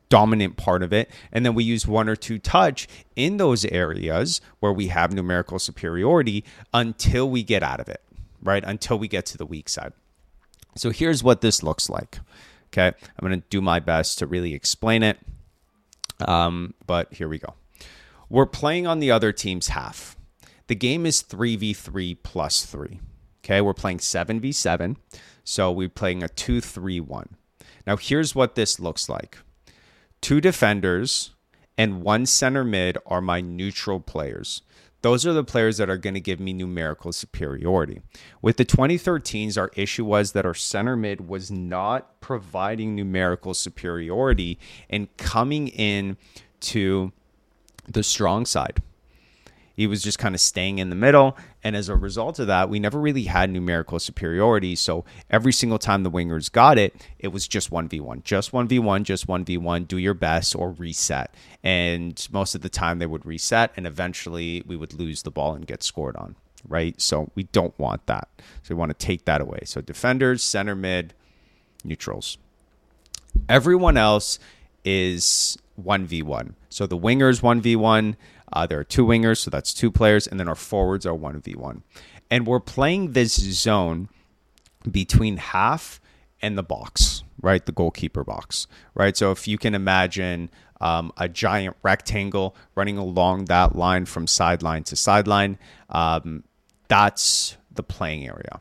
dominant 0.08 0.56
part 0.56 0.82
of 0.82 0.92
it. 0.92 1.10
And 1.32 1.44
then 1.44 1.54
we 1.54 1.64
use 1.64 1.86
one 1.86 2.08
or 2.08 2.16
two 2.16 2.38
touch 2.38 2.88
in 3.16 3.36
those 3.36 3.64
areas 3.66 4.40
where 4.60 4.72
we 4.72 4.88
have 4.88 5.12
numerical 5.12 5.58
superiority 5.58 6.44
until 6.72 7.28
we 7.28 7.42
get 7.42 7.62
out 7.62 7.80
of 7.80 7.88
it, 7.88 8.02
right? 8.42 8.64
Until 8.64 8.98
we 8.98 9.08
get 9.08 9.26
to 9.26 9.38
the 9.38 9.46
weak 9.46 9.68
side. 9.68 9.92
So 10.76 10.90
here's 10.90 11.22
what 11.22 11.40
this 11.40 11.62
looks 11.62 11.90
like. 11.90 12.18
Okay. 12.68 12.86
I'm 12.86 13.26
going 13.26 13.40
to 13.40 13.46
do 13.48 13.60
my 13.60 13.80
best 13.80 14.18
to 14.18 14.26
really 14.26 14.54
explain 14.54 15.02
it. 15.02 15.18
Um, 16.20 16.74
but 16.86 17.12
here 17.12 17.28
we 17.28 17.38
go. 17.38 17.54
We're 18.28 18.46
playing 18.46 18.86
on 18.86 18.98
the 18.98 19.10
other 19.10 19.32
team's 19.32 19.68
half. 19.68 20.16
The 20.66 20.74
game 20.74 21.06
is 21.06 21.22
3v3 21.22 22.18
plus 22.22 22.64
3. 22.66 23.00
Okay. 23.44 23.60
We're 23.60 23.74
playing 23.74 23.98
7v7. 23.98 24.96
So 25.44 25.72
we're 25.72 25.88
playing 25.88 26.22
a 26.22 26.28
2 26.28 26.60
3 26.60 27.00
1. 27.00 27.28
Now, 27.86 27.96
here's 27.96 28.34
what 28.34 28.54
this 28.54 28.78
looks 28.78 29.08
like 29.08 29.38
two 30.20 30.40
defenders, 30.40 31.34
and 31.76 32.02
one 32.02 32.26
center 32.26 32.64
mid 32.64 32.98
are 33.06 33.20
my 33.20 33.40
neutral 33.40 34.00
players. 34.00 34.62
Those 35.02 35.24
are 35.24 35.32
the 35.32 35.44
players 35.44 35.76
that 35.76 35.88
are 35.88 35.96
going 35.96 36.14
to 36.14 36.20
give 36.20 36.40
me 36.40 36.52
numerical 36.52 37.12
superiority. 37.12 38.02
With 38.42 38.56
the 38.56 38.64
2013s, 38.64 39.56
our 39.56 39.70
issue 39.76 40.04
was 40.04 40.32
that 40.32 40.44
our 40.44 40.54
center 40.54 40.96
mid 40.96 41.28
was 41.28 41.50
not 41.50 42.20
providing 42.20 42.96
numerical 42.96 43.54
superiority 43.54 44.58
and 44.90 45.16
coming 45.16 45.68
in 45.68 46.16
to 46.60 47.12
the 47.86 48.02
strong 48.02 48.44
side. 48.44 48.82
He 49.78 49.86
was 49.86 50.02
just 50.02 50.18
kind 50.18 50.34
of 50.34 50.40
staying 50.40 50.80
in 50.80 50.90
the 50.90 50.96
middle. 50.96 51.36
And 51.62 51.76
as 51.76 51.88
a 51.88 51.94
result 51.94 52.40
of 52.40 52.48
that, 52.48 52.68
we 52.68 52.80
never 52.80 52.98
really 52.98 53.22
had 53.22 53.48
numerical 53.48 54.00
superiority. 54.00 54.74
So 54.74 55.04
every 55.30 55.52
single 55.52 55.78
time 55.78 56.02
the 56.02 56.10
wingers 56.10 56.50
got 56.50 56.78
it, 56.78 56.96
it 57.20 57.28
was 57.28 57.46
just 57.46 57.70
1v1, 57.70 58.24
just 58.24 58.50
1v1, 58.50 59.04
just 59.04 59.28
1v1, 59.28 59.86
do 59.86 59.96
your 59.96 60.14
best 60.14 60.56
or 60.56 60.72
reset. 60.72 61.32
And 61.62 62.26
most 62.32 62.56
of 62.56 62.62
the 62.62 62.68
time 62.68 62.98
they 62.98 63.06
would 63.06 63.24
reset, 63.24 63.70
and 63.76 63.86
eventually 63.86 64.64
we 64.66 64.74
would 64.74 64.94
lose 64.94 65.22
the 65.22 65.30
ball 65.30 65.54
and 65.54 65.64
get 65.64 65.84
scored 65.84 66.16
on, 66.16 66.34
right? 66.66 67.00
So 67.00 67.30
we 67.36 67.44
don't 67.44 67.78
want 67.78 68.04
that. 68.06 68.26
So 68.64 68.74
we 68.74 68.78
want 68.80 68.90
to 68.90 69.06
take 69.06 69.26
that 69.26 69.40
away. 69.40 69.60
So 69.64 69.80
defenders, 69.80 70.42
center 70.42 70.74
mid, 70.74 71.14
neutrals. 71.84 72.36
Everyone 73.48 73.96
else 73.96 74.40
is 74.84 75.56
1v1. 75.80 76.54
So 76.68 76.84
the 76.84 76.98
wingers 76.98 77.42
1v1, 77.42 78.16
uh, 78.52 78.66
there 78.66 78.78
are 78.78 78.84
two 78.84 79.04
wingers, 79.04 79.38
so 79.38 79.50
that's 79.50 79.74
two 79.74 79.90
players, 79.90 80.26
and 80.26 80.38
then 80.38 80.48
our 80.48 80.54
forwards 80.54 81.06
are 81.06 81.16
1v1. 81.16 81.82
And 82.30 82.46
we're 82.46 82.60
playing 82.60 83.12
this 83.12 83.34
zone 83.34 84.08
between 84.90 85.38
half 85.38 86.00
and 86.40 86.56
the 86.56 86.62
box, 86.62 87.24
right? 87.40 87.64
The 87.64 87.72
goalkeeper 87.72 88.24
box, 88.24 88.66
right? 88.94 89.16
So 89.16 89.30
if 89.32 89.48
you 89.48 89.58
can 89.58 89.74
imagine 89.74 90.50
um, 90.80 91.12
a 91.16 91.28
giant 91.28 91.76
rectangle 91.82 92.54
running 92.74 92.98
along 92.98 93.46
that 93.46 93.74
line 93.74 94.04
from 94.04 94.26
sideline 94.26 94.84
to 94.84 94.96
sideline, 94.96 95.58
um, 95.90 96.44
that's 96.88 97.56
the 97.72 97.82
playing 97.82 98.26
area. 98.26 98.60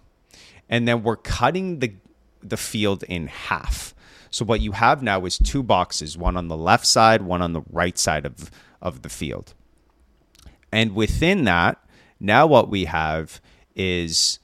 And 0.69 0.87
then 0.87 1.03
we're 1.03 1.17
cutting 1.17 1.79
the 1.79 1.93
the 2.41 2.57
field 2.57 3.03
in 3.03 3.27
half. 3.27 3.93
So 4.29 4.45
what 4.45 4.61
you 4.61 4.73
have 4.73 5.01
now 5.01 5.25
is 5.25 5.37
two 5.37 5.63
boxes, 5.63 6.17
one 6.17 6.37
on 6.37 6.47
the 6.47 6.57
left 6.57 6.85
side, 6.85 7.21
one 7.21 7.41
on 7.41 7.53
the 7.53 7.61
right 7.71 7.97
side 7.97 8.25
of, 8.25 8.51
of 8.81 9.01
the 9.01 9.09
field. 9.09 9.53
And 10.71 10.95
within 10.95 11.45
that, 11.45 11.83
now 12.19 12.47
what 12.47 12.69
we 12.69 12.85
have 12.85 13.41
is 13.75 14.39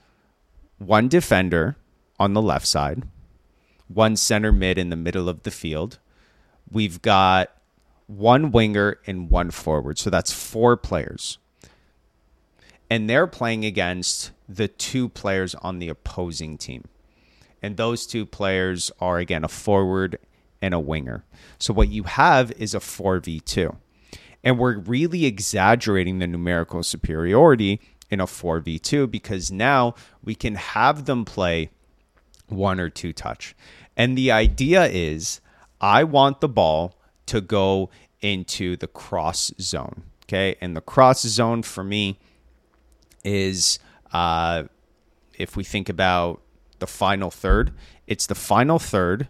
one 0.77 1.07
defender 1.07 1.75
on 2.19 2.33
the 2.33 2.41
left 2.41 2.67
side, 2.67 3.03
one 3.87 4.15
center 4.15 4.51
mid 4.51 4.77
in 4.77 4.89
the 4.89 4.95
middle 4.95 5.27
of 5.27 5.43
the 5.43 5.51
field. 5.51 5.99
We've 6.71 7.01
got 7.01 7.51
one 8.07 8.51
winger 8.51 8.99
and 9.05 9.29
one 9.29 9.51
forward. 9.51 9.97
So 9.97 10.09
that's 10.09 10.31
four 10.31 10.77
players. 10.77 11.37
And 12.89 13.09
they're 13.09 13.27
playing 13.27 13.65
against 13.65 14.31
the 14.47 14.67
two 14.67 15.09
players 15.09 15.55
on 15.55 15.79
the 15.79 15.89
opposing 15.89 16.57
team. 16.57 16.85
And 17.61 17.77
those 17.77 18.05
two 18.05 18.25
players 18.25 18.91
are, 18.99 19.19
again, 19.19 19.43
a 19.43 19.47
forward 19.47 20.19
and 20.61 20.73
a 20.73 20.79
winger. 20.79 21.23
So 21.59 21.73
what 21.73 21.89
you 21.89 22.03
have 22.03 22.51
is 22.53 22.73
a 22.73 22.79
4v2. 22.79 23.75
And 24.43 24.59
we're 24.59 24.77
really 24.79 25.25
exaggerating 25.25 26.19
the 26.19 26.27
numerical 26.27 26.83
superiority 26.83 27.79
in 28.09 28.19
a 28.19 28.25
4v2 28.25 29.09
because 29.09 29.51
now 29.51 29.95
we 30.23 30.35
can 30.35 30.55
have 30.55 31.05
them 31.05 31.25
play 31.25 31.69
one 32.47 32.79
or 32.79 32.89
two 32.89 33.13
touch. 33.13 33.55
And 33.95 34.17
the 34.17 34.31
idea 34.31 34.85
is 34.85 35.39
I 35.79 36.03
want 36.03 36.41
the 36.41 36.49
ball 36.49 36.95
to 37.27 37.41
go 37.41 37.89
into 38.21 38.75
the 38.75 38.87
cross 38.87 39.51
zone. 39.59 40.03
Okay. 40.25 40.55
And 40.61 40.75
the 40.75 40.81
cross 40.81 41.21
zone 41.21 41.63
for 41.63 41.83
me 41.83 42.19
is 43.23 43.79
uh, 44.11 44.63
if 45.37 45.55
we 45.55 45.63
think 45.63 45.89
about 45.89 46.41
the 46.79 46.87
final 46.87 47.31
third, 47.31 47.73
it's 48.07 48.25
the 48.25 48.35
final 48.35 48.79
third 48.79 49.27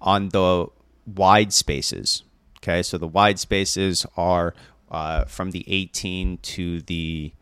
on 0.00 0.30
the 0.30 0.66
wide 1.06 1.52
spaces. 1.52 2.22
Okay, 2.66 2.82
so 2.82 2.98
the 2.98 3.06
wide 3.06 3.38
spaces 3.38 4.04
are 4.16 4.52
uh, 4.90 5.24
from 5.26 5.52
the 5.52 5.64
18 5.68 6.38
to 6.38 6.80
the 6.80 7.32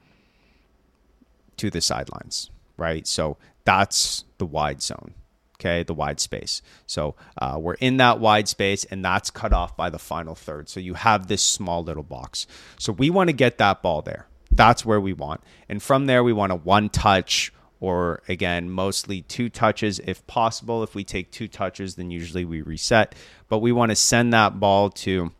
to 1.56 1.70
the 1.70 1.80
sidelines, 1.80 2.50
right? 2.76 3.06
So 3.06 3.38
that's 3.64 4.24
the 4.36 4.44
wide 4.44 4.82
zone. 4.82 5.14
Okay, 5.58 5.82
the 5.82 5.94
wide 5.94 6.20
space. 6.20 6.60
So 6.86 7.14
uh, 7.38 7.56
we're 7.58 7.74
in 7.74 7.96
that 7.98 8.20
wide 8.20 8.48
space, 8.48 8.84
and 8.84 9.02
that's 9.02 9.30
cut 9.30 9.54
off 9.54 9.74
by 9.78 9.88
the 9.88 9.98
final 9.98 10.34
third. 10.34 10.68
So 10.68 10.78
you 10.78 10.92
have 10.92 11.28
this 11.28 11.42
small 11.42 11.82
little 11.82 12.02
box. 12.02 12.46
So 12.78 12.92
we 12.92 13.08
want 13.08 13.28
to 13.28 13.32
get 13.32 13.56
that 13.56 13.80
ball 13.80 14.02
there. 14.02 14.26
That's 14.50 14.84
where 14.84 15.00
we 15.00 15.14
want, 15.14 15.40
and 15.70 15.82
from 15.82 16.04
there 16.04 16.22
we 16.22 16.34
want 16.34 16.52
a 16.52 16.56
one 16.56 16.90
touch 16.90 17.50
or 17.84 18.22
again, 18.28 18.70
mostly 18.70 19.20
two 19.20 19.50
touches 19.50 19.98
if 19.98 20.26
possible. 20.26 20.82
If 20.82 20.94
we 20.94 21.04
take 21.04 21.30
two 21.30 21.46
touches, 21.46 21.96
then 21.96 22.10
usually 22.10 22.46
we 22.46 22.62
reset. 22.62 23.14
But 23.50 23.58
we 23.58 23.72
want 23.72 23.90
to 23.90 23.96
send 23.96 24.32
that 24.32 24.58
ball 24.58 24.88
to 24.90 25.32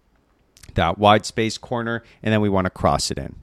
that 0.74 0.98
wide 0.98 1.24
space 1.24 1.56
corner, 1.56 2.02
and 2.22 2.34
then 2.34 2.42
we 2.42 2.50
want 2.50 2.66
to 2.66 2.70
cross 2.70 3.10
it 3.10 3.16
in. 3.16 3.36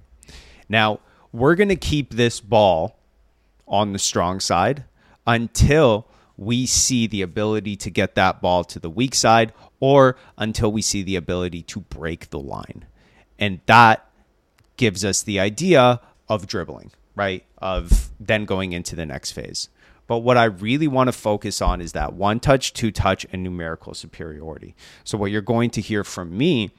Now, 0.70 1.00
we're 1.32 1.56
going 1.56 1.70
to 1.70 1.76
keep 1.76 2.14
this 2.14 2.40
ball 2.40 3.00
on 3.68 3.92
the 3.92 3.98
strong 3.98 4.40
side 4.40 4.84
until 5.26 6.08
we 6.38 6.68
see 6.68 7.08
the 7.08 7.24
ability 7.24 7.78
to 7.78 7.90
get 7.90 8.14
that 8.14 8.40
ball 8.40 8.64
to 8.66 8.80
the 8.80 8.90
weak 8.90 9.16
side 9.16 9.52
or 9.80 10.16
until 10.38 10.72
we 10.72 10.84
see 10.84 11.02
the 11.02 11.16
ability 11.16 11.64
to 11.64 11.80
break 11.80 12.30
the 12.30 12.40
line. 12.40 12.86
And 13.40 13.62
that 13.66 14.08
gives 14.78 15.04
us 15.04 15.24
the 15.24 15.40
idea 15.40 16.02
of 16.30 16.46
dribbling, 16.46 16.92
right? 17.16 17.44
Of 17.58 18.10
then 18.20 18.46
going 18.46 18.74
into 18.74 18.96
the 18.96 19.06
next 19.06 19.32
phase. 19.32 19.70
But 20.08 20.20
what 20.20 20.38
I 20.38 20.46
really 20.46 20.88
want 20.88 21.08
to 21.08 21.14
focus 21.14 21.62
on 21.62 21.80
is 21.80 21.94
that 21.94 22.14
one 22.14 22.40
touch, 22.40 22.74
two 22.74 22.92
touch, 22.92 23.26
and 23.32 23.44
numerical 23.44 23.94
superiority. 23.94 24.76
So, 25.04 25.18
what 25.18 25.32
you're 25.32 25.42
going 25.42 25.70
to 25.72 25.82
hear 25.82 26.04
from 26.04 26.38
me 26.38 26.72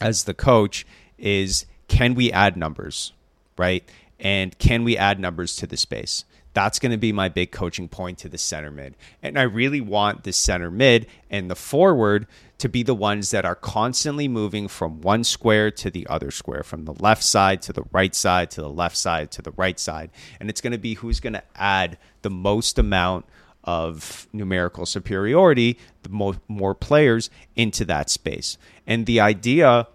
as 0.00 0.24
the 0.24 0.34
coach 0.34 0.86
is 1.18 1.66
can 1.88 2.14
we 2.14 2.30
add 2.30 2.56
numbers, 2.56 3.12
right? 3.58 3.88
And 4.20 4.56
can 4.58 4.84
we 4.84 4.96
add 4.96 5.18
numbers 5.18 5.56
to 5.56 5.66
the 5.66 5.76
space? 5.76 6.24
That's 6.54 6.78
going 6.78 6.92
to 6.92 6.98
be 6.98 7.12
my 7.12 7.28
big 7.28 7.50
coaching 7.50 7.88
point 7.88 8.18
to 8.18 8.28
the 8.28 8.38
center 8.38 8.70
mid. 8.70 8.96
And 9.22 9.38
I 9.38 9.42
really 9.42 9.80
want 9.80 10.24
the 10.24 10.32
center 10.32 10.70
mid 10.70 11.06
and 11.30 11.50
the 11.50 11.56
forward 11.56 12.26
to 12.58 12.68
be 12.68 12.82
the 12.82 12.94
ones 12.94 13.30
that 13.30 13.44
are 13.44 13.54
constantly 13.54 14.28
moving 14.28 14.68
from 14.68 15.00
one 15.00 15.24
square 15.24 15.70
to 15.70 15.90
the 15.90 16.06
other 16.06 16.30
square, 16.30 16.62
from 16.62 16.84
the 16.84 16.94
left 16.94 17.22
side 17.22 17.62
to 17.62 17.72
the 17.72 17.84
right 17.90 18.14
side 18.14 18.50
to 18.52 18.60
the 18.60 18.70
left 18.70 18.96
side 18.96 19.30
to 19.32 19.42
the 19.42 19.52
right 19.52 19.80
side. 19.80 20.10
And 20.38 20.48
it's 20.48 20.60
going 20.60 20.72
to 20.72 20.78
be 20.78 20.94
who's 20.94 21.20
going 21.20 21.32
to 21.32 21.42
add 21.56 21.98
the 22.22 22.30
most 22.30 22.78
amount 22.78 23.24
of 23.64 24.26
numerical 24.32 24.86
superiority, 24.86 25.78
the 26.02 26.08
mo- 26.08 26.34
more 26.48 26.74
players 26.74 27.30
into 27.56 27.84
that 27.86 28.10
space. 28.10 28.58
And 28.86 29.06
the 29.06 29.20
idea 29.20 29.86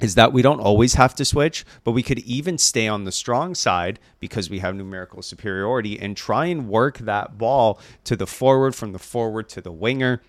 is 0.00 0.14
that 0.14 0.32
we 0.32 0.42
don't 0.42 0.60
always 0.60 0.94
have 0.94 1.14
to 1.16 1.24
switch, 1.24 1.64
but 1.84 1.92
we 1.92 2.02
could 2.02 2.20
even 2.20 2.58
stay 2.58 2.86
on 2.86 3.04
the 3.04 3.12
strong 3.12 3.54
side 3.54 3.98
because 4.20 4.48
we 4.48 4.60
have 4.60 4.74
numerical 4.74 5.22
superiority 5.22 5.98
and 5.98 6.16
try 6.16 6.46
and 6.46 6.68
work 6.68 6.98
that 6.98 7.36
ball 7.38 7.80
to 8.04 8.16
the 8.16 8.26
forward, 8.26 8.74
from 8.74 8.92
the 8.92 8.98
forward 8.98 9.48
to 9.50 9.60
the 9.60 9.72
winger. 9.72 10.22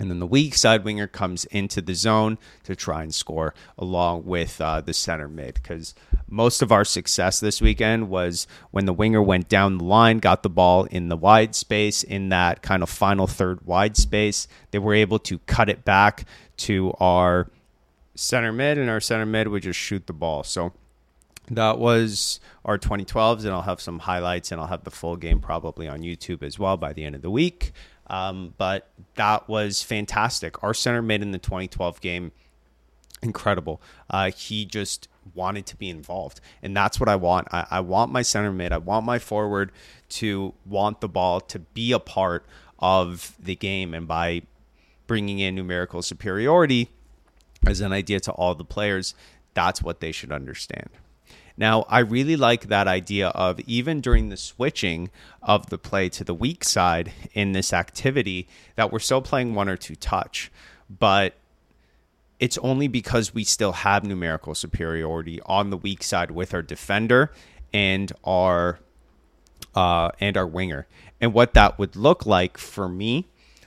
And 0.00 0.10
then 0.10 0.20
the 0.20 0.26
weak 0.26 0.54
side 0.54 0.84
winger 0.84 1.08
comes 1.08 1.44
into 1.46 1.80
the 1.80 1.94
zone 1.94 2.38
to 2.62 2.76
try 2.76 3.02
and 3.02 3.12
score 3.12 3.52
along 3.76 4.26
with 4.26 4.60
uh, 4.60 4.80
the 4.80 4.92
center 4.92 5.26
mid. 5.26 5.54
Because 5.54 5.92
most 6.28 6.62
of 6.62 6.70
our 6.70 6.84
success 6.84 7.40
this 7.40 7.60
weekend 7.60 8.08
was 8.08 8.46
when 8.70 8.84
the 8.84 8.92
winger 8.92 9.20
went 9.20 9.48
down 9.48 9.78
the 9.78 9.84
line, 9.84 10.18
got 10.18 10.44
the 10.44 10.50
ball 10.50 10.84
in 10.84 11.08
the 11.08 11.16
wide 11.16 11.56
space, 11.56 12.04
in 12.04 12.28
that 12.28 12.62
kind 12.62 12.84
of 12.84 12.88
final 12.88 13.26
third 13.26 13.66
wide 13.66 13.96
space. 13.96 14.46
They 14.70 14.78
were 14.78 14.94
able 14.94 15.18
to 15.20 15.38
cut 15.40 15.68
it 15.68 15.84
back 15.84 16.26
to 16.58 16.92
our 17.00 17.48
center 18.18 18.52
mid, 18.52 18.78
and 18.78 18.90
our 18.90 19.00
center 19.00 19.26
mid 19.26 19.48
would 19.48 19.62
just 19.62 19.78
shoot 19.78 20.06
the 20.06 20.12
ball. 20.12 20.42
So 20.42 20.72
that 21.50 21.78
was 21.78 22.40
our 22.64 22.76
2012s, 22.76 23.44
and 23.44 23.50
I'll 23.50 23.62
have 23.62 23.80
some 23.80 24.00
highlights 24.00 24.50
and 24.50 24.60
I'll 24.60 24.66
have 24.66 24.84
the 24.84 24.90
full 24.90 25.16
game 25.16 25.40
probably 25.40 25.88
on 25.88 26.00
YouTube 26.00 26.42
as 26.42 26.58
well 26.58 26.76
by 26.76 26.92
the 26.92 27.04
end 27.04 27.14
of 27.14 27.22
the 27.22 27.30
week. 27.30 27.72
Um, 28.08 28.54
but 28.58 28.90
that 29.14 29.48
was 29.48 29.82
fantastic. 29.82 30.62
Our 30.62 30.74
center 30.74 31.00
mid 31.00 31.22
in 31.22 31.30
the 31.30 31.38
2012 31.38 32.00
game, 32.00 32.32
incredible. 33.22 33.80
Uh, 34.10 34.30
he 34.30 34.64
just 34.64 35.08
wanted 35.34 35.66
to 35.66 35.76
be 35.76 35.88
involved, 35.88 36.40
and 36.62 36.76
that's 36.76 36.98
what 36.98 37.08
I 37.08 37.16
want. 37.16 37.48
I, 37.52 37.66
I 37.70 37.80
want 37.80 38.10
my 38.10 38.22
center 38.22 38.52
mid, 38.52 38.72
I 38.72 38.78
want 38.78 39.06
my 39.06 39.18
forward 39.18 39.70
to 40.10 40.54
want 40.66 41.00
the 41.00 41.08
ball, 41.08 41.40
to 41.42 41.58
be 41.60 41.92
a 41.92 42.00
part 42.00 42.44
of 42.78 43.34
the 43.38 43.54
game, 43.54 43.94
and 43.94 44.08
by 44.08 44.42
bringing 45.06 45.38
in 45.38 45.54
numerical 45.54 46.02
superiority 46.02 46.90
as 47.66 47.80
an 47.80 47.92
idea 47.92 48.20
to 48.20 48.32
all 48.32 48.54
the 48.54 48.64
players, 48.64 49.14
that's 49.54 49.82
what 49.82 50.00
they 50.00 50.12
should 50.12 50.32
understand. 50.32 50.90
Now, 51.56 51.84
I 51.88 51.98
really 51.98 52.36
like 52.36 52.68
that 52.68 52.86
idea 52.86 53.28
of 53.28 53.58
even 53.60 54.00
during 54.00 54.28
the 54.28 54.36
switching 54.36 55.10
of 55.42 55.70
the 55.70 55.78
play 55.78 56.08
to 56.10 56.22
the 56.22 56.34
weak 56.34 56.62
side 56.62 57.12
in 57.32 57.50
this 57.50 57.72
activity, 57.72 58.46
that 58.76 58.92
we're 58.92 59.00
still 59.00 59.20
playing 59.20 59.54
one 59.54 59.68
or 59.68 59.76
two 59.76 59.96
touch, 59.96 60.52
but 60.88 61.34
it's 62.38 62.58
only 62.58 62.86
because 62.86 63.34
we 63.34 63.42
still 63.42 63.72
have 63.72 64.04
numerical 64.04 64.54
superiority 64.54 65.40
on 65.46 65.70
the 65.70 65.76
weak 65.76 66.04
side 66.04 66.30
with 66.30 66.54
our 66.54 66.62
defender 66.62 67.32
and 67.72 68.12
our 68.22 68.78
uh, 69.74 70.10
and 70.20 70.36
our 70.36 70.46
winger. 70.46 70.86
And 71.20 71.34
what 71.34 71.54
that 71.54 71.78
would 71.78 71.96
look 71.96 72.24
like 72.24 72.56
for 72.56 72.88
me 72.88 73.26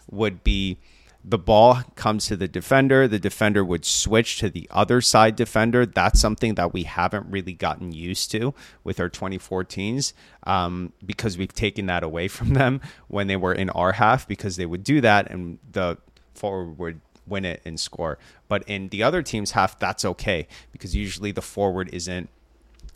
would 0.09 0.43
be 0.43 0.77
the 1.23 1.37
ball 1.37 1.81
comes 1.95 2.25
to 2.27 2.35
the 2.35 2.47
defender. 2.47 3.07
The 3.07 3.19
defender 3.19 3.63
would 3.63 3.85
switch 3.85 4.39
to 4.39 4.49
the 4.49 4.67
other 4.71 5.01
side 5.01 5.35
defender. 5.35 5.85
That's 5.85 6.19
something 6.19 6.55
that 6.55 6.73
we 6.73 6.83
haven't 6.83 7.27
really 7.29 7.53
gotten 7.53 7.91
used 7.91 8.31
to 8.31 8.53
with 8.83 8.99
our 8.99 9.09
2014s 9.09 10.13
um, 10.43 10.93
because 11.05 11.37
we've 11.37 11.53
taken 11.53 11.85
that 11.87 12.03
away 12.03 12.27
from 12.27 12.53
them 12.53 12.81
when 13.07 13.27
they 13.27 13.35
were 13.35 13.53
in 13.53 13.69
our 13.71 13.93
half 13.93 14.27
because 14.27 14.55
they 14.55 14.65
would 14.65 14.83
do 14.83 15.01
that 15.01 15.29
and 15.29 15.59
the 15.71 15.97
forward 16.33 16.77
would 16.79 17.01
win 17.27 17.45
it 17.45 17.61
and 17.65 17.79
score. 17.79 18.17
But 18.47 18.63
in 18.67 18.89
the 18.89 19.03
other 19.03 19.21
team's 19.21 19.51
half, 19.51 19.77
that's 19.77 20.03
okay 20.03 20.47
because 20.71 20.95
usually 20.95 21.31
the 21.31 21.41
forward 21.41 21.89
isn't. 21.93 22.29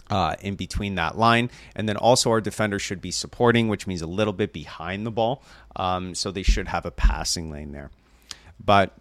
Uh, 0.08 0.36
in 0.42 0.54
between 0.54 0.94
that 0.94 1.18
line. 1.18 1.50
And 1.76 1.90
then 1.90 1.98
also, 1.98 2.30
our 2.30 2.40
defender 2.40 2.78
should 2.78 3.02
be 3.02 3.10
supporting, 3.10 3.70
which 3.70 3.88
means 3.88 4.04
a 4.04 4.08
little 4.08 4.34
bit 4.34 4.54
behind 4.54 5.04
the 5.04 5.10
ball. 5.10 5.42
Um, 5.76 6.14
so 6.14 6.30
they 6.30 6.44
should 6.44 6.68
have 6.68 6.86
a 6.86 6.92
passing 6.92 7.50
lane 7.50 7.72
there. 7.72 7.90
But 8.64 8.98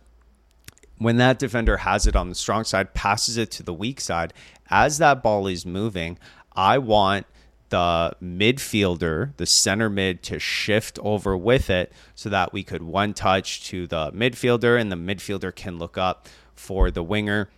when 0.98 1.16
that 1.16 1.38
defender 1.38 1.78
has 1.78 2.06
it 2.06 2.16
on 2.16 2.28
the 2.28 2.34
strong 2.34 2.64
side, 2.64 2.94
passes 2.94 3.36
it 3.36 3.50
to 3.52 3.62
the 3.62 3.74
weak 3.74 4.00
side, 4.00 4.32
as 4.70 4.98
that 4.98 5.22
ball 5.22 5.46
is 5.46 5.66
moving, 5.66 6.18
I 6.54 6.78
want 6.78 7.26
the 7.70 8.14
midfielder, 8.22 9.36
the 9.36 9.46
center 9.46 9.90
mid, 9.90 10.22
to 10.22 10.38
shift 10.38 10.98
over 11.02 11.36
with 11.36 11.70
it 11.70 11.92
so 12.14 12.28
that 12.28 12.52
we 12.52 12.62
could 12.62 12.82
one 12.82 13.14
touch 13.14 13.66
to 13.68 13.86
the 13.86 14.12
midfielder 14.12 14.80
and 14.80 14.92
the 14.92 14.96
midfielder 14.96 15.54
can 15.54 15.78
look 15.78 15.98
up 15.98 16.28
for 16.54 16.90
the 16.90 17.02
winger 17.02 17.48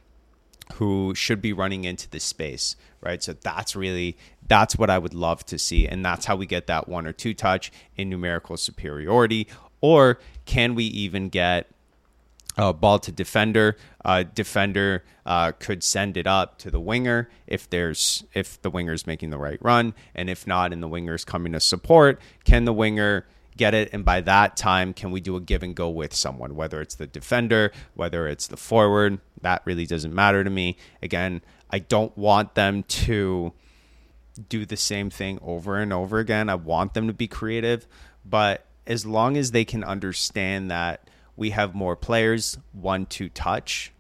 who 0.75 1.15
should 1.15 1.41
be 1.41 1.53
running 1.53 1.85
into 1.85 2.09
the 2.09 2.19
space, 2.19 2.77
right? 3.01 3.23
So 3.23 3.35
that's 3.35 3.77
really 3.77 4.17
that's 4.49 4.77
what 4.77 4.91
I 4.91 4.99
would 4.99 5.15
love 5.15 5.45
to 5.47 5.59
see 5.59 5.87
and 5.87 6.05
that's 6.05 6.27
how 6.27 6.37
we 6.37 6.47
get 6.47 6.67
that 6.67 6.89
one 6.89 7.07
or 7.07 7.13
two 7.13 7.35
touch 7.35 7.71
in 7.97 8.09
numerical 8.09 8.57
superiority 8.57 9.49
or 9.81 10.19
can 10.45 10.75
we 10.75 10.85
even 10.85 11.29
get 11.29 11.67
uh, 12.57 12.73
ball 12.73 12.99
to 13.01 13.13
defender. 13.13 13.77
Uh, 14.05 14.25
defender 14.35 15.05
uh, 15.25 15.53
could 15.59 15.83
send 15.83 16.17
it 16.17 16.27
up 16.27 16.59
to 16.59 16.71
the 16.71 16.81
winger 16.81 17.29
if 17.47 17.69
there's 17.69 18.25
if 18.35 18.61
the 18.63 18.71
winger 18.71 18.93
is 18.93 19.07
making 19.07 19.31
the 19.31 19.39
right 19.39 19.59
run, 19.61 19.95
and 20.15 20.31
if 20.31 20.47
not, 20.47 20.73
and 20.73 20.83
the 20.83 20.89
winger 20.89 21.15
is 21.15 21.25
coming 21.25 21.53
to 21.53 21.61
support, 21.61 22.21
can 22.45 22.65
the 22.65 22.73
winger 22.73 23.27
get 23.57 23.75
it? 23.75 23.91
And 23.93 24.05
by 24.05 24.21
that 24.23 24.57
time, 24.57 24.93
can 24.93 25.11
we 25.11 25.21
do 25.21 25.37
a 25.37 25.41
give 25.41 25.63
and 25.63 25.75
go 25.75 25.89
with 25.89 26.15
someone, 26.15 26.57
whether 26.57 26.81
it's 26.81 26.95
the 26.95 27.07
defender, 27.07 27.73
whether 27.95 28.29
it's 28.29 28.47
the 28.47 28.57
forward? 28.57 29.21
That 29.43 29.63
really 29.65 29.87
doesn't 29.87 30.15
matter 30.15 30.45
to 30.45 30.51
me. 30.51 30.77
Again, 31.03 31.43
I 31.71 31.79
don't 31.79 32.17
want 32.17 32.55
them 32.55 32.83
to 32.85 33.53
do 34.49 34.67
the 34.67 34.77
same 34.77 35.09
thing 35.09 35.39
over 35.43 35.79
and 35.79 35.93
over 35.93 36.19
again. 36.19 36.49
I 36.49 36.55
want 36.55 36.95
them 36.95 37.07
to 37.07 37.13
be 37.13 37.27
creative, 37.27 37.87
but 38.25 38.67
as 38.87 39.05
long 39.05 39.37
as 39.37 39.51
they 39.51 39.65
can 39.65 39.83
understand 39.83 40.71
that 40.71 41.09
we 41.37 41.51
have 41.51 41.75
more 41.75 41.97
players, 41.97 42.59
one 42.73 43.07
two 43.07 43.29
touch. 43.29 43.93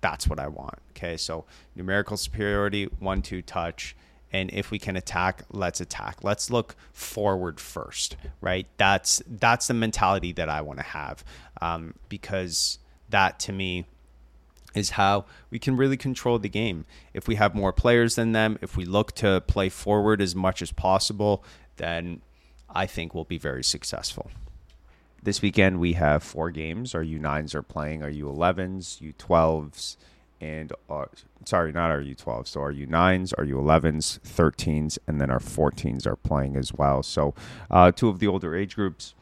That's 0.00 0.26
what 0.26 0.38
I 0.38 0.48
want. 0.48 0.78
Okay, 0.90 1.16
so 1.16 1.44
numerical 1.74 2.16
superiority, 2.16 2.84
one 2.98 3.22
two 3.22 3.42
touch. 3.42 3.96
And 4.32 4.50
if 4.52 4.70
we 4.70 4.78
can 4.78 4.96
attack, 4.96 5.42
let's 5.50 5.80
attack. 5.80 6.22
Let's 6.22 6.50
look 6.50 6.76
forward 6.92 7.58
first, 7.58 8.16
right? 8.40 8.66
That's 8.76 9.22
that's 9.26 9.66
the 9.66 9.74
mentality 9.74 10.32
that 10.32 10.48
I 10.48 10.60
want 10.60 10.78
to 10.78 10.84
have, 10.84 11.24
um, 11.60 11.94
because 12.08 12.78
that 13.08 13.40
to 13.40 13.52
me 13.52 13.86
is 14.72 14.90
how 14.90 15.24
we 15.50 15.58
can 15.58 15.76
really 15.76 15.96
control 15.96 16.38
the 16.38 16.48
game. 16.48 16.84
If 17.12 17.26
we 17.26 17.34
have 17.34 17.56
more 17.56 17.72
players 17.72 18.14
than 18.14 18.30
them, 18.30 18.56
if 18.62 18.76
we 18.76 18.84
look 18.84 19.12
to 19.16 19.40
play 19.40 19.68
forward 19.68 20.20
as 20.20 20.36
much 20.36 20.62
as 20.62 20.70
possible, 20.70 21.42
then 21.76 22.20
I 22.68 22.86
think 22.86 23.12
we'll 23.12 23.24
be 23.24 23.38
very 23.38 23.64
successful. 23.64 24.30
This 25.22 25.42
weekend 25.42 25.80
we 25.80 25.92
have 25.94 26.22
four 26.22 26.50
games. 26.50 26.94
Our 26.94 27.04
U9s 27.04 27.54
are 27.54 27.62
playing 27.62 28.02
our 28.02 28.10
U11s, 28.10 29.14
U12s, 29.14 29.96
and 30.40 30.72
uh, 30.88 31.04
sorry, 31.44 31.72
not 31.72 31.90
our 31.90 32.00
U12s. 32.00 32.48
So 32.48 32.60
our 32.60 32.72
U9s, 32.72 33.34
our 33.36 33.44
U11s, 33.44 34.18
13s, 34.20 34.98
and 35.06 35.20
then 35.20 35.30
our 35.30 35.38
14s 35.38 36.06
are 36.06 36.16
playing 36.16 36.56
as 36.56 36.72
well. 36.72 37.02
So 37.02 37.34
uh, 37.70 37.92
two 37.92 38.08
of 38.08 38.18
the 38.18 38.28
older 38.28 38.56
age 38.56 38.74
groups. 38.74 39.14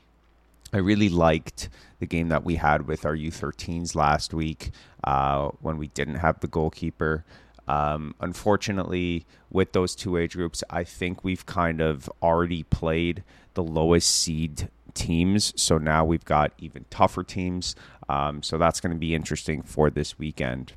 I 0.73 0.79
really 0.79 1.09
liked 1.09 1.69
the 1.99 2.07
game 2.07 2.29
that 2.29 2.45
we 2.45 2.57
had 2.57 2.87
with 2.87 3.05
our 3.05 3.17
U13s 3.17 3.97
last 3.97 4.33
week 4.33 4.71
uh, 5.03 5.49
when 5.63 5.79
we 5.79 5.89
didn't 5.89 6.17
have 6.17 6.39
the 6.41 6.47
goalkeeper. 6.47 7.25
Um, 7.67 8.15
unfortunately, 8.21 9.27
with 9.51 9.73
those 9.73 9.97
two 9.97 10.17
age 10.17 10.35
groups, 10.35 10.63
I 10.71 10.85
think 10.85 11.25
we've 11.25 11.45
kind 11.45 11.81
of 11.81 12.09
already 12.23 12.63
played 12.63 13.25
the 13.55 13.63
lowest 13.63 14.11
seed 14.11 14.69
teams. 14.99 15.53
So 15.61 15.79
now 15.79 16.05
we've 16.05 16.25
got 16.25 16.53
even 16.59 16.85
tougher 16.91 17.23
teams. 17.23 17.77
Um, 18.09 18.43
so 18.43 18.59
that's 18.59 18.81
going 18.81 18.93
to 18.93 18.99
be 18.99 19.15
interesting 19.15 19.63
for 19.63 19.91
this 19.91 20.19
weekend. 20.19 20.73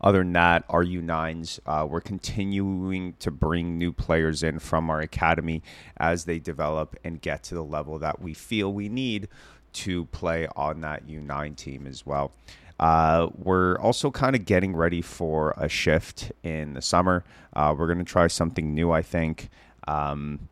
Other 0.00 0.18
than 0.18 0.32
that, 0.32 0.64
our 0.68 0.84
U9s, 0.84 1.60
uh, 1.66 1.86
we're 1.86 2.00
continuing 2.00 3.14
to 3.20 3.30
bring 3.30 3.78
new 3.78 3.92
players 3.92 4.42
in 4.42 4.58
from 4.58 4.90
our 4.90 5.00
academy 5.00 5.62
as 5.96 6.24
they 6.24 6.38
develop 6.38 6.96
and 7.04 7.20
get 7.20 7.42
to 7.44 7.54
the 7.54 7.64
level 7.64 7.98
that 8.00 8.20
we 8.20 8.34
feel 8.34 8.72
we 8.72 8.88
need 8.88 9.28
to 9.72 10.04
play 10.06 10.46
on 10.56 10.80
that 10.82 11.06
U9 11.06 11.56
team 11.56 11.86
as 11.86 12.04
well. 12.04 12.32
Uh, 12.78 13.28
we're 13.36 13.78
also 13.78 14.10
kind 14.10 14.34
of 14.34 14.44
getting 14.44 14.74
ready 14.74 15.00
for 15.00 15.54
a 15.56 15.68
shift 15.68 16.32
in 16.42 16.74
the 16.74 16.82
summer. 16.82 17.24
Uh, 17.54 17.74
we're 17.76 17.86
going 17.86 17.98
to 17.98 18.04
try 18.04 18.26
something 18.26 18.74
new, 18.74 18.90
I 18.90 19.02
think. 19.02 19.48
Um, 19.86 20.48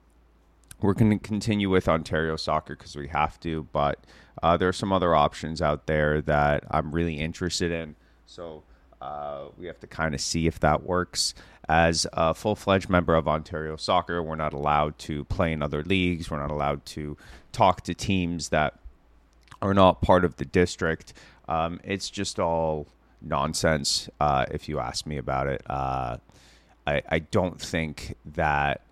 we're 0.83 0.95
going 0.95 1.19
to 1.19 1.19
continue 1.19 1.71
with 1.71 1.89
Ontario 1.89 2.37
soccer 2.37 2.75
because 2.77 2.97
we 2.97 3.09
have 3.09 3.39
to, 3.41 3.69
but 3.73 4.05
uh, 4.43 4.57
there 4.57 4.69
are 4.69 4.73
some 4.73 4.93
other 4.93 5.15
options 5.15 5.63
out 5.63 5.87
there 5.87 6.21
that 6.23 6.65
I'm 6.71 6.93
really 6.93 7.15
interested 7.15 7.71
in. 7.71 7.95
So 8.27 8.65
uh, 9.01 9.47
we 9.57 9.67
have 9.67 9.81
to 9.81 9.87
kind 9.87 10.15
of 10.15 10.21
see 10.21 10.47
if 10.47 10.61
that 10.61 10.83
works. 10.83 11.35
As 11.69 12.07
a 12.13 12.35
full 12.35 12.57
fledged 12.57 12.89
member 12.89 13.15
of 13.15 13.29
Ontario 13.29 13.77
Soccer, 13.77 14.23
we're 14.23 14.37
not 14.37 14.53
allowed 14.53 14.99
to 15.01 15.25
play 15.25 15.53
in 15.53 15.63
other 15.63 15.83
leagues. 15.83 16.31
We're 16.31 16.41
not 16.41 16.51
allowed 16.51 16.85
to 16.87 17.17
talk 17.53 17.83
to 17.83 17.95
teams 17.95 18.49
that 18.49 18.79
are 19.61 19.75
not 19.75 20.03
part 20.03 20.25
of 20.25 20.37
the 20.37 20.45
district. 20.45 21.13
Um, 21.49 21.81
it's 21.85 22.11
just 22.11 22.41
all 22.41 22.89
nonsense, 23.21 24.11
uh, 24.21 24.47
if 24.51 24.69
you 24.69 24.81
ask 24.81 25.07
me 25.07 25.19
about 25.19 25.47
it. 25.47 25.63
Uh, 25.69 26.17
I, 26.87 27.03
I 27.09 27.19
don't 27.21 27.61
think 27.61 28.17
that 28.25 28.83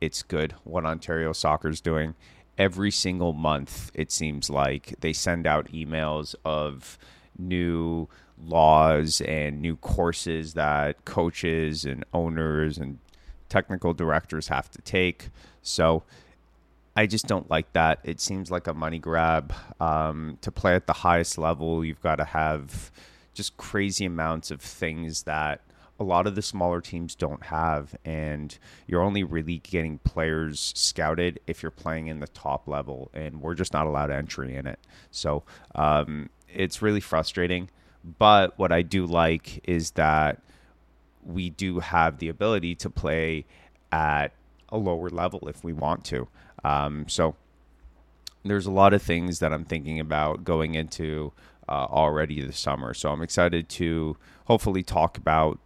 it's 0.00 0.22
good 0.22 0.54
what 0.64 0.84
Ontario 0.84 1.32
Soccer 1.32 1.68
is 1.68 1.80
doing. 1.80 2.14
Every 2.56 2.90
single 2.90 3.32
month, 3.32 3.90
it 3.94 4.10
seems 4.10 4.50
like 4.50 4.94
they 5.00 5.12
send 5.12 5.46
out 5.46 5.68
emails 5.68 6.34
of 6.44 6.98
new 7.38 8.08
laws 8.36 9.20
and 9.20 9.60
new 9.60 9.76
courses 9.76 10.54
that 10.54 11.04
coaches 11.04 11.84
and 11.84 12.04
owners 12.12 12.78
and 12.78 12.98
technical 13.48 13.94
directors 13.94 14.48
have 14.48 14.70
to 14.72 14.82
take. 14.82 15.30
So 15.62 16.02
I 16.96 17.06
just 17.06 17.26
don't 17.26 17.48
like 17.48 17.72
that. 17.74 18.00
It 18.02 18.20
seems 18.20 18.50
like 18.50 18.66
a 18.66 18.74
money 18.74 18.98
grab. 18.98 19.54
Um, 19.80 20.38
to 20.40 20.50
play 20.50 20.74
at 20.74 20.86
the 20.86 20.92
highest 20.92 21.38
level, 21.38 21.84
you've 21.84 22.02
got 22.02 22.16
to 22.16 22.24
have 22.24 22.90
just 23.34 23.56
crazy 23.56 24.04
amounts 24.04 24.50
of 24.50 24.60
things 24.60 25.22
that 25.22 25.60
a 26.00 26.04
lot 26.04 26.26
of 26.26 26.34
the 26.34 26.42
smaller 26.42 26.80
teams 26.80 27.14
don't 27.14 27.44
have 27.46 27.96
and 28.04 28.58
you're 28.86 29.02
only 29.02 29.24
really 29.24 29.58
getting 29.58 29.98
players 29.98 30.72
scouted 30.76 31.40
if 31.46 31.62
you're 31.62 31.70
playing 31.70 32.06
in 32.06 32.20
the 32.20 32.28
top 32.28 32.68
level 32.68 33.10
and 33.12 33.40
we're 33.40 33.54
just 33.54 33.72
not 33.72 33.86
allowed 33.86 34.10
entry 34.10 34.54
in 34.54 34.66
it 34.66 34.78
so 35.10 35.42
um, 35.74 36.30
it's 36.48 36.80
really 36.80 37.00
frustrating 37.00 37.68
but 38.18 38.58
what 38.58 38.72
I 38.72 38.82
do 38.82 39.06
like 39.06 39.60
is 39.68 39.92
that 39.92 40.40
we 41.24 41.50
do 41.50 41.80
have 41.80 42.18
the 42.18 42.28
ability 42.28 42.74
to 42.76 42.90
play 42.90 43.44
at 43.92 44.28
a 44.68 44.78
lower 44.78 45.10
level 45.10 45.48
if 45.48 45.64
we 45.64 45.72
want 45.72 46.04
to. 46.06 46.28
Um, 46.64 47.06
so 47.08 47.36
there's 48.44 48.66
a 48.66 48.70
lot 48.70 48.94
of 48.94 49.02
things 49.02 49.40
that 49.40 49.52
I'm 49.52 49.64
thinking 49.64 50.00
about 50.00 50.44
going 50.44 50.74
into 50.74 51.32
uh, 51.68 51.86
already 51.90 52.40
this 52.40 52.58
summer. 52.58 52.94
So 52.94 53.10
I'm 53.10 53.22
excited 53.22 53.68
to 53.70 54.16
hopefully 54.46 54.82
talk 54.82 55.18
about 55.18 55.58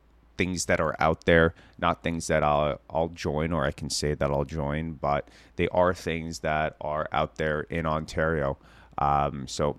things 0.42 0.64
that 0.66 0.80
are 0.80 0.96
out 0.98 1.24
there, 1.24 1.54
not 1.78 2.02
things 2.02 2.26
that 2.26 2.42
I'll 2.42 2.80
I'll 2.90 3.10
join 3.10 3.52
or 3.52 3.64
I 3.64 3.70
can 3.70 3.88
say 3.88 4.14
that 4.14 4.28
I'll 4.28 4.44
join, 4.44 4.94
but 4.94 5.28
they 5.54 5.68
are 5.68 5.94
things 5.94 6.40
that 6.40 6.74
are 6.80 7.08
out 7.12 7.36
there 7.36 7.60
in 7.60 7.86
Ontario. 7.86 8.58
Um, 8.98 9.46
so 9.46 9.76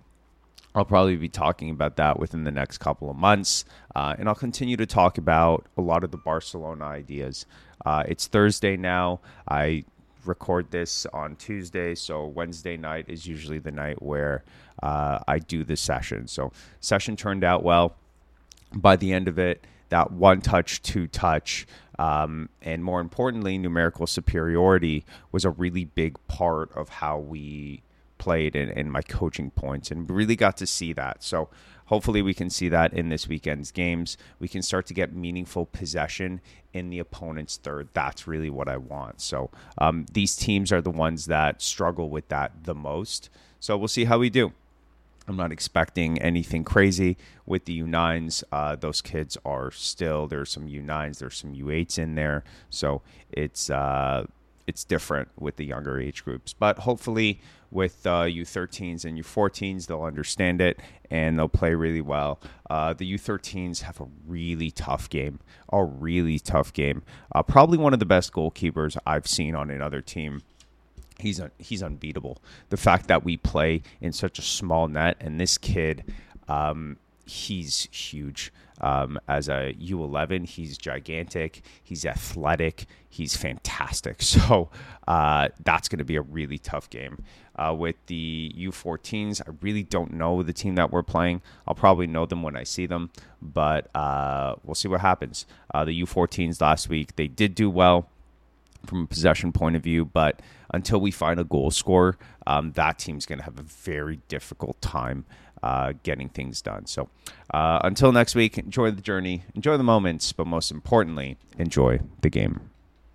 I'll 0.73 0.85
probably 0.85 1.17
be 1.17 1.27
talking 1.27 1.69
about 1.69 1.97
that 1.97 2.17
within 2.17 2.45
the 2.45 2.51
next 2.51 2.77
couple 2.77 3.09
of 3.09 3.17
months. 3.17 3.65
Uh, 3.93 4.15
and 4.17 4.29
I'll 4.29 4.35
continue 4.35 4.77
to 4.77 4.85
talk 4.85 5.17
about 5.17 5.65
a 5.77 5.81
lot 5.81 6.05
of 6.05 6.11
the 6.11 6.17
Barcelona 6.17 6.85
ideas. 6.85 7.45
Uh, 7.85 8.03
it's 8.07 8.27
Thursday 8.27 8.77
now. 8.77 9.19
I 9.49 9.83
record 10.25 10.71
this 10.71 11.05
on 11.07 11.35
Tuesday, 11.35 11.93
so 11.93 12.25
Wednesday 12.25 12.77
night 12.77 13.05
is 13.09 13.27
usually 13.27 13.59
the 13.59 13.71
night 13.71 14.01
where 14.01 14.45
uh, 14.81 15.19
I 15.27 15.39
do 15.39 15.65
the 15.65 15.75
session. 15.75 16.27
So, 16.27 16.53
session 16.79 17.17
turned 17.17 17.43
out 17.43 17.63
well. 17.63 17.97
By 18.73 18.95
the 18.95 19.13
end 19.13 19.27
of 19.27 19.37
it, 19.37 19.63
that 19.93 20.11
one 20.11 20.41
touch, 20.41 20.81
two 20.81 21.05
touch, 21.05 21.67
um, 21.99 22.49
and 22.63 22.83
more 22.83 22.99
importantly, 22.99 23.59
numerical 23.59 24.07
superiority 24.07 25.05
was 25.31 25.45
a 25.45 25.51
really 25.51 25.85
big 25.85 26.17
part 26.27 26.71
of 26.75 26.89
how 26.89 27.19
we 27.19 27.83
played 28.17 28.55
and, 28.55 28.71
and 28.71 28.91
my 28.91 29.03
coaching 29.03 29.51
points 29.51 29.91
and 29.91 30.09
really 30.09 30.35
got 30.35 30.57
to 30.57 30.65
see 30.65 30.93
that. 30.93 31.21
So 31.21 31.47
hopefully 31.85 32.23
we 32.23 32.33
can 32.33 32.49
see 32.49 32.69
that 32.69 32.91
in 32.91 33.09
this 33.09 33.27
weekend's 33.27 33.71
games. 33.71 34.17
We 34.39 34.47
can 34.47 34.63
start 34.63 34.87
to 34.87 34.95
get 34.95 35.13
meaningful 35.13 35.67
possession 35.67 36.41
in 36.73 36.89
the 36.89 36.97
opponent's 36.97 37.57
third. 37.57 37.89
That's 37.93 38.25
really 38.25 38.49
what 38.49 38.67
I 38.67 38.77
want. 38.77 39.21
So 39.21 39.51
um, 39.77 40.07
these 40.11 40.35
teams 40.35 40.71
are 40.71 40.81
the 40.81 40.89
ones 40.89 41.27
that 41.27 41.61
struggle 41.61 42.09
with 42.09 42.29
that 42.29 42.63
the 42.63 42.73
most. 42.73 43.29
So 43.59 43.77
we'll 43.77 43.87
see 43.87 44.05
how 44.05 44.17
we 44.17 44.31
do. 44.31 44.53
I'm 45.27 45.37
not 45.37 45.51
expecting 45.51 46.21
anything 46.21 46.63
crazy 46.63 47.17
with 47.45 47.65
the 47.65 47.81
U9s. 47.81 48.43
Uh, 48.51 48.75
those 48.75 49.01
kids 49.01 49.37
are 49.45 49.71
still 49.71 50.27
there's 50.27 50.51
some 50.51 50.67
U9s, 50.67 51.19
there's 51.19 51.37
some 51.37 51.53
U8s 51.53 51.97
in 51.97 52.15
there, 52.15 52.43
so 52.69 53.01
it's 53.31 53.69
uh, 53.69 54.25
it's 54.67 54.83
different 54.83 55.29
with 55.39 55.55
the 55.57 55.65
younger 55.65 55.99
age 55.99 56.23
groups. 56.23 56.53
But 56.53 56.79
hopefully, 56.79 57.41
with 57.71 58.05
uh, 58.05 58.23
U13s 58.23 59.03
and 59.03 59.17
U14s, 59.17 59.87
they'll 59.87 60.03
understand 60.03 60.61
it 60.61 60.79
and 61.09 61.37
they'll 61.37 61.49
play 61.49 61.73
really 61.73 62.01
well. 62.01 62.39
Uh, 62.69 62.93
the 62.93 63.11
U13s 63.17 63.81
have 63.81 63.99
a 63.99 64.07
really 64.27 64.71
tough 64.71 65.09
game, 65.09 65.39
a 65.71 65.83
really 65.83 66.39
tough 66.39 66.71
game. 66.71 67.03
Uh, 67.33 67.43
probably 67.43 67.77
one 67.77 67.93
of 67.93 67.99
the 67.99 68.05
best 68.05 68.31
goalkeepers 68.31 68.97
I've 69.05 69.27
seen 69.27 69.55
on 69.55 69.71
another 69.71 70.01
team. 70.01 70.43
He's 71.19 71.39
un- 71.39 71.51
he's 71.57 71.83
unbeatable. 71.83 72.41
The 72.69 72.77
fact 72.77 73.07
that 73.07 73.23
we 73.23 73.37
play 73.37 73.81
in 74.01 74.13
such 74.13 74.39
a 74.39 74.41
small 74.41 74.87
net 74.87 75.17
and 75.19 75.39
this 75.39 75.57
kid, 75.57 76.11
um, 76.47 76.97
he's 77.25 77.87
huge. 77.91 78.51
Um, 78.81 79.17
as 79.29 79.47
a 79.47 79.73
U11, 79.79 80.45
he's 80.45 80.77
gigantic. 80.77 81.61
He's 81.81 82.05
athletic. 82.05 82.85
He's 83.09 83.35
fantastic. 83.35 84.21
So 84.33 84.69
uh, 85.07 85.49
that's 85.63 85.87
going 85.87 85.99
to 85.99 86.05
be 86.05 86.15
a 86.15 86.21
really 86.21 86.57
tough 86.57 86.89
game. 86.89 87.23
Uh, 87.55 87.73
with 87.77 87.95
the 88.07 88.51
U14s, 88.57 89.41
I 89.47 89.51
really 89.61 89.83
don't 89.83 90.13
know 90.13 90.41
the 90.41 90.53
team 90.53 90.75
that 90.75 90.91
we're 90.91 91.03
playing. 91.03 91.41
I'll 91.67 91.75
probably 91.75 92.07
know 92.07 92.25
them 92.25 92.41
when 92.41 92.55
I 92.55 92.63
see 92.63 92.87
them, 92.87 93.11
but 93.41 93.95
uh, 93.95 94.55
we'll 94.63 94.73
see 94.73 94.87
what 94.87 95.01
happens. 95.01 95.45
Uh, 95.73 95.85
the 95.85 96.01
U14s 96.03 96.59
last 96.59 96.89
week, 96.89 97.15
they 97.15 97.27
did 97.27 97.53
do 97.53 97.69
well 97.69 98.09
from 98.85 99.03
a 99.03 99.07
possession 99.07 99.51
point 99.51 99.75
of 99.75 99.83
view, 99.83 100.05
but 100.05 100.41
until 100.73 100.99
we 100.99 101.11
find 101.11 101.39
a 101.39 101.43
goal 101.43 101.71
scorer, 101.71 102.17
um, 102.47 102.71
that 102.73 102.99
team's 102.99 103.25
going 103.25 103.39
to 103.39 103.45
have 103.45 103.59
a 103.59 103.63
very 103.63 104.19
difficult 104.27 104.81
time 104.81 105.25
uh, 105.61 105.93
getting 106.03 106.29
things 106.29 106.61
done. 106.61 106.85
So 106.85 107.09
uh, 107.53 107.79
until 107.83 108.11
next 108.11 108.35
week, 108.35 108.57
enjoy 108.57 108.91
the 108.91 109.01
journey, 109.01 109.43
enjoy 109.55 109.77
the 109.77 109.83
moments, 109.83 110.33
but 110.33 110.45
most 110.45 110.71
importantly, 110.71 111.37
enjoy 111.57 111.99
the 112.21 112.29
game. 112.29 112.69